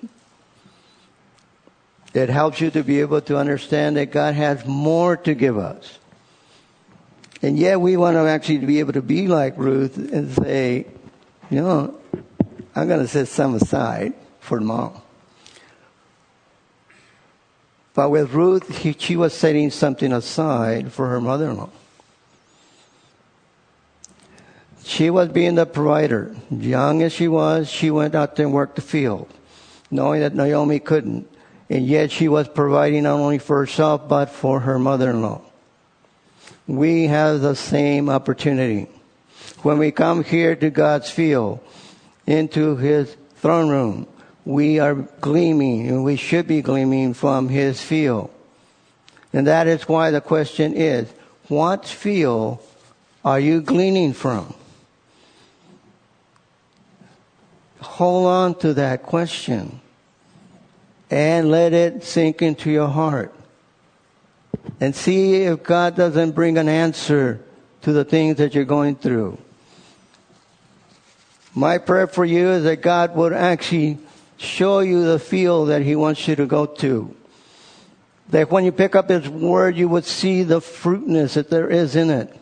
It 2.16 2.30
helps 2.30 2.60
you 2.60 2.72
to 2.72 2.84
be 2.84 3.02
able 3.02 3.22
to 3.22 3.38
understand 3.38 3.98
that 3.98 4.12
God 4.12 4.34
has 4.34 4.66
more 4.66 5.16
to 5.18 5.36
give 5.36 5.56
us. 5.56 6.00
And 7.42 7.58
yet 7.58 7.80
we 7.80 7.98
want 7.98 8.16
to 8.16 8.22
actually 8.22 8.60
be 8.60 8.80
able 8.80 8.94
to 8.94 9.02
be 9.02 9.28
like 9.28 9.58
Ruth 9.58 9.98
and 9.98 10.34
say, 10.34 10.88
you 11.50 11.62
know, 11.62 12.00
I'm 12.76 12.88
going 12.88 13.00
to 13.00 13.08
set 13.08 13.28
some 13.28 13.56
aside 13.56 14.14
for 14.40 14.60
mom. 14.60 15.02
But 17.94 18.12
with 18.12 18.32
Ruth, 18.34 18.78
he, 18.78 18.96
she 18.98 19.16
was 19.16 19.34
setting 19.34 19.72
something 19.72 20.14
aside 20.14 20.92
for 20.92 21.08
her 21.10 21.20
mother-in-law. 21.20 21.70
She 24.84 25.10
was 25.10 25.30
being 25.30 25.56
the 25.56 25.66
provider. 25.66 26.36
Young 26.50 27.02
as 27.02 27.12
she 27.12 27.28
was, 27.28 27.70
she 27.70 27.92
went 27.92 28.16
out 28.16 28.36
there 28.36 28.46
and 28.46 28.54
worked 28.54 28.76
the 28.76 28.82
field, 28.82 29.28
knowing 29.90 30.22
that 30.22 30.36
Naomi 30.36 30.80
couldn't. 30.80 31.28
And 31.70 31.86
yet 31.86 32.12
she 32.12 32.28
was 32.28 32.48
providing 32.48 33.04
not 33.04 33.20
only 33.20 33.40
for 33.40 33.58
herself, 33.58 34.08
but 34.08 34.30
for 34.30 34.62
her 34.62 34.80
mother-in-law. 34.80 35.42
We 36.68 37.06
have 37.06 37.42
the 37.42 37.56
same 37.56 38.10
opportunity. 38.10 38.88
When 39.64 39.78
we 39.78 39.92
come 39.92 40.24
here 40.24 40.56
to 40.56 40.70
God's 40.70 41.10
field, 41.10 41.60
into 42.26 42.76
His 42.76 43.16
throne 43.38 43.70
room, 43.70 44.08
we 44.46 44.80
are 44.80 44.96
gleaming, 44.96 45.88
and 45.88 46.04
we 46.04 46.18
should 46.18 46.48
be 46.48 46.62
gleaming 46.62 47.14
from 47.14 47.50
His 47.50 47.82
field. 47.82 48.30
And 49.34 49.48
that 49.48 49.68
is 49.68 49.88
why 49.88 50.12
the 50.12 50.22
question 50.22 50.74
is, 50.74 51.10
what 51.48 51.86
field 51.86 52.60
are 53.24 53.40
you 53.40 53.62
gleaning 53.62 54.14
from? 54.14 54.54
Hold 57.80 58.28
on 58.28 58.56
to 58.60 58.74
that 58.74 59.04
question 59.04 59.80
and 61.10 61.50
let 61.50 61.74
it 61.74 62.04
sink 62.04 62.42
into 62.42 62.70
your 62.70 62.88
heart. 62.88 63.34
And 64.80 64.96
see 64.96 65.44
if 65.44 65.64
God 65.64 65.96
doesn't 65.96 66.32
bring 66.32 66.58
an 66.58 66.70
answer 66.70 67.44
to 67.82 67.94
the 67.94 68.06
things 68.06 68.38
that 68.38 68.54
you're 68.54 68.66
going 68.66 68.96
through. 68.96 69.38
My 71.56 71.78
prayer 71.78 72.08
for 72.08 72.26
you 72.26 72.50
is 72.52 72.64
that 72.66 72.82
God 72.82 73.16
would 73.16 73.34
actually 73.34 73.98
show 74.38 74.80
you 74.80 75.04
the 75.04 75.20
field 75.20 75.70
that 75.70 75.82
He 75.82 75.96
wants 75.96 76.28
you 76.28 76.36
to 76.36 76.46
go 76.46 76.66
to. 76.66 77.16
That 78.30 78.52
when 78.52 78.66
you 78.66 78.72
pick 78.72 78.96
up 78.96 79.10
His 79.10 79.28
Word, 79.28 79.76
you 79.76 79.88
would 79.90 80.06
see 80.06 80.44
the 80.44 80.62
fruitness 80.62 81.36
that 81.36 81.50
there 81.50 81.70
is 81.70 81.96
in 81.96 82.10
it 82.10 82.38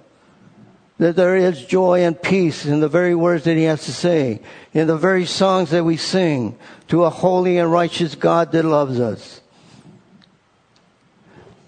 that 0.97 1.15
there 1.15 1.35
is 1.35 1.65
joy 1.65 2.03
and 2.03 2.21
peace 2.21 2.65
in 2.65 2.79
the 2.79 2.87
very 2.87 3.15
words 3.15 3.43
that 3.43 3.57
he 3.57 3.63
has 3.63 3.85
to 3.85 3.93
say, 3.93 4.41
in 4.73 4.87
the 4.87 4.97
very 4.97 5.25
songs 5.25 5.71
that 5.71 5.83
we 5.83 5.97
sing 5.97 6.57
to 6.87 7.03
a 7.03 7.09
holy 7.09 7.57
and 7.57 7.71
righteous 7.71 8.15
God 8.15 8.51
that 8.53 8.63
loves 8.63 8.99
us. 8.99 9.41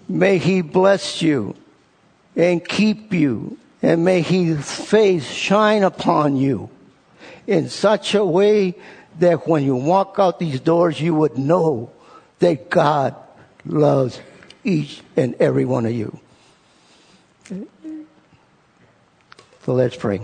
May 0.08 0.38
he 0.38 0.62
bless 0.62 1.20
you 1.20 1.54
and 2.34 2.66
keep 2.66 3.12
you, 3.12 3.58
and 3.82 4.04
may 4.04 4.22
his 4.22 4.70
face 4.72 5.26
shine 5.26 5.82
upon 5.82 6.36
you 6.36 6.70
in 7.46 7.68
such 7.68 8.14
a 8.14 8.24
way 8.24 8.74
that 9.18 9.46
when 9.46 9.64
you 9.64 9.74
walk 9.74 10.16
out 10.18 10.38
these 10.38 10.60
doors, 10.60 11.00
you 11.00 11.14
would 11.14 11.36
know 11.36 11.90
that 12.38 12.70
God 12.70 13.16
loves 13.66 14.20
each 14.64 15.02
and 15.16 15.34
every 15.34 15.64
one 15.64 15.84
of 15.86 15.92
you. 15.92 16.18
So 19.64 19.74
let's 19.74 19.96
pray. 19.96 20.20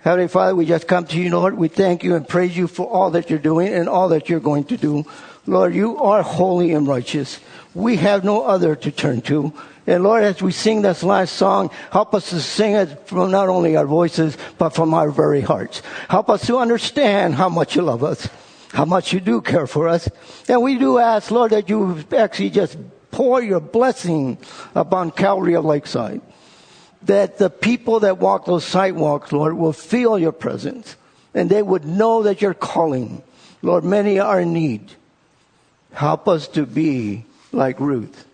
Heavenly 0.00 0.28
Father, 0.28 0.54
we 0.54 0.66
just 0.66 0.86
come 0.86 1.04
to 1.06 1.20
you, 1.20 1.30
Lord. 1.30 1.58
We 1.58 1.68
thank 1.68 2.04
you 2.04 2.14
and 2.14 2.26
praise 2.28 2.56
you 2.56 2.68
for 2.68 2.86
all 2.86 3.10
that 3.10 3.28
you're 3.28 3.38
doing 3.38 3.74
and 3.74 3.88
all 3.88 4.08
that 4.10 4.28
you're 4.28 4.40
going 4.40 4.64
to 4.64 4.76
do. 4.76 5.04
Lord, 5.46 5.74
you 5.74 5.98
are 5.98 6.22
holy 6.22 6.72
and 6.72 6.86
righteous. 6.86 7.40
We 7.74 7.96
have 7.96 8.24
no 8.24 8.44
other 8.44 8.74
to 8.76 8.90
turn 8.90 9.20
to. 9.22 9.52
And 9.86 10.02
Lord, 10.02 10.24
as 10.24 10.42
we 10.42 10.50
sing 10.50 10.82
this 10.82 11.04
last 11.04 11.36
song, 11.36 11.70
help 11.92 12.14
us 12.14 12.30
to 12.30 12.40
sing 12.40 12.74
it 12.74 13.06
from 13.06 13.30
not 13.30 13.48
only 13.48 13.76
our 13.76 13.86
voices, 13.86 14.36
but 14.58 14.70
from 14.70 14.92
our 14.92 15.10
very 15.10 15.40
hearts. 15.40 15.82
Help 16.08 16.28
us 16.28 16.46
to 16.46 16.58
understand 16.58 17.34
how 17.34 17.48
much 17.48 17.76
you 17.76 17.82
love 17.82 18.02
us, 18.02 18.28
how 18.72 18.84
much 18.84 19.12
you 19.12 19.20
do 19.20 19.40
care 19.40 19.68
for 19.68 19.88
us. 19.88 20.08
And 20.48 20.62
we 20.62 20.78
do 20.78 20.98
ask, 20.98 21.30
Lord, 21.30 21.52
that 21.52 21.68
you 21.68 22.04
actually 22.16 22.50
just 22.50 22.76
pour 23.12 23.40
your 23.40 23.60
blessing 23.60 24.38
upon 24.74 25.12
Calvary 25.12 25.54
of 25.54 25.64
Lakeside 25.64 26.20
that 27.02 27.38
the 27.38 27.50
people 27.50 28.00
that 28.00 28.18
walk 28.18 28.46
those 28.46 28.64
sidewalks, 28.64 29.32
Lord, 29.32 29.56
will 29.56 29.72
feel 29.72 30.18
your 30.18 30.32
presence 30.32 30.96
and 31.34 31.48
they 31.48 31.62
would 31.62 31.84
know 31.84 32.22
that 32.24 32.42
you're 32.42 32.54
calling. 32.54 33.22
Lord, 33.62 33.84
many 33.84 34.18
are 34.18 34.40
in 34.40 34.52
need. 34.52 34.92
Help 35.96 36.28
us 36.28 36.46
to 36.48 36.66
be 36.66 37.24
like 37.52 37.80
Ruth, 37.80 38.26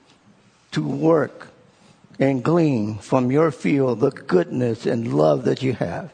to 0.73 0.83
work 0.83 1.47
and 2.19 2.43
glean 2.43 2.99
from 2.99 3.31
your 3.31 3.53
field 3.53 4.01
the 4.01 4.11
goodness 4.11 4.85
and 4.85 5.15
love 5.15 5.45
that 5.45 5.63
you 5.63 5.73
have. 5.75 6.13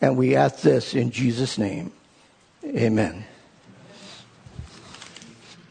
And 0.00 0.16
we 0.16 0.34
ask 0.34 0.62
this 0.62 0.92
in 0.94 1.12
Jesus' 1.12 1.58
name. 1.58 1.92
Amen. 2.64 3.24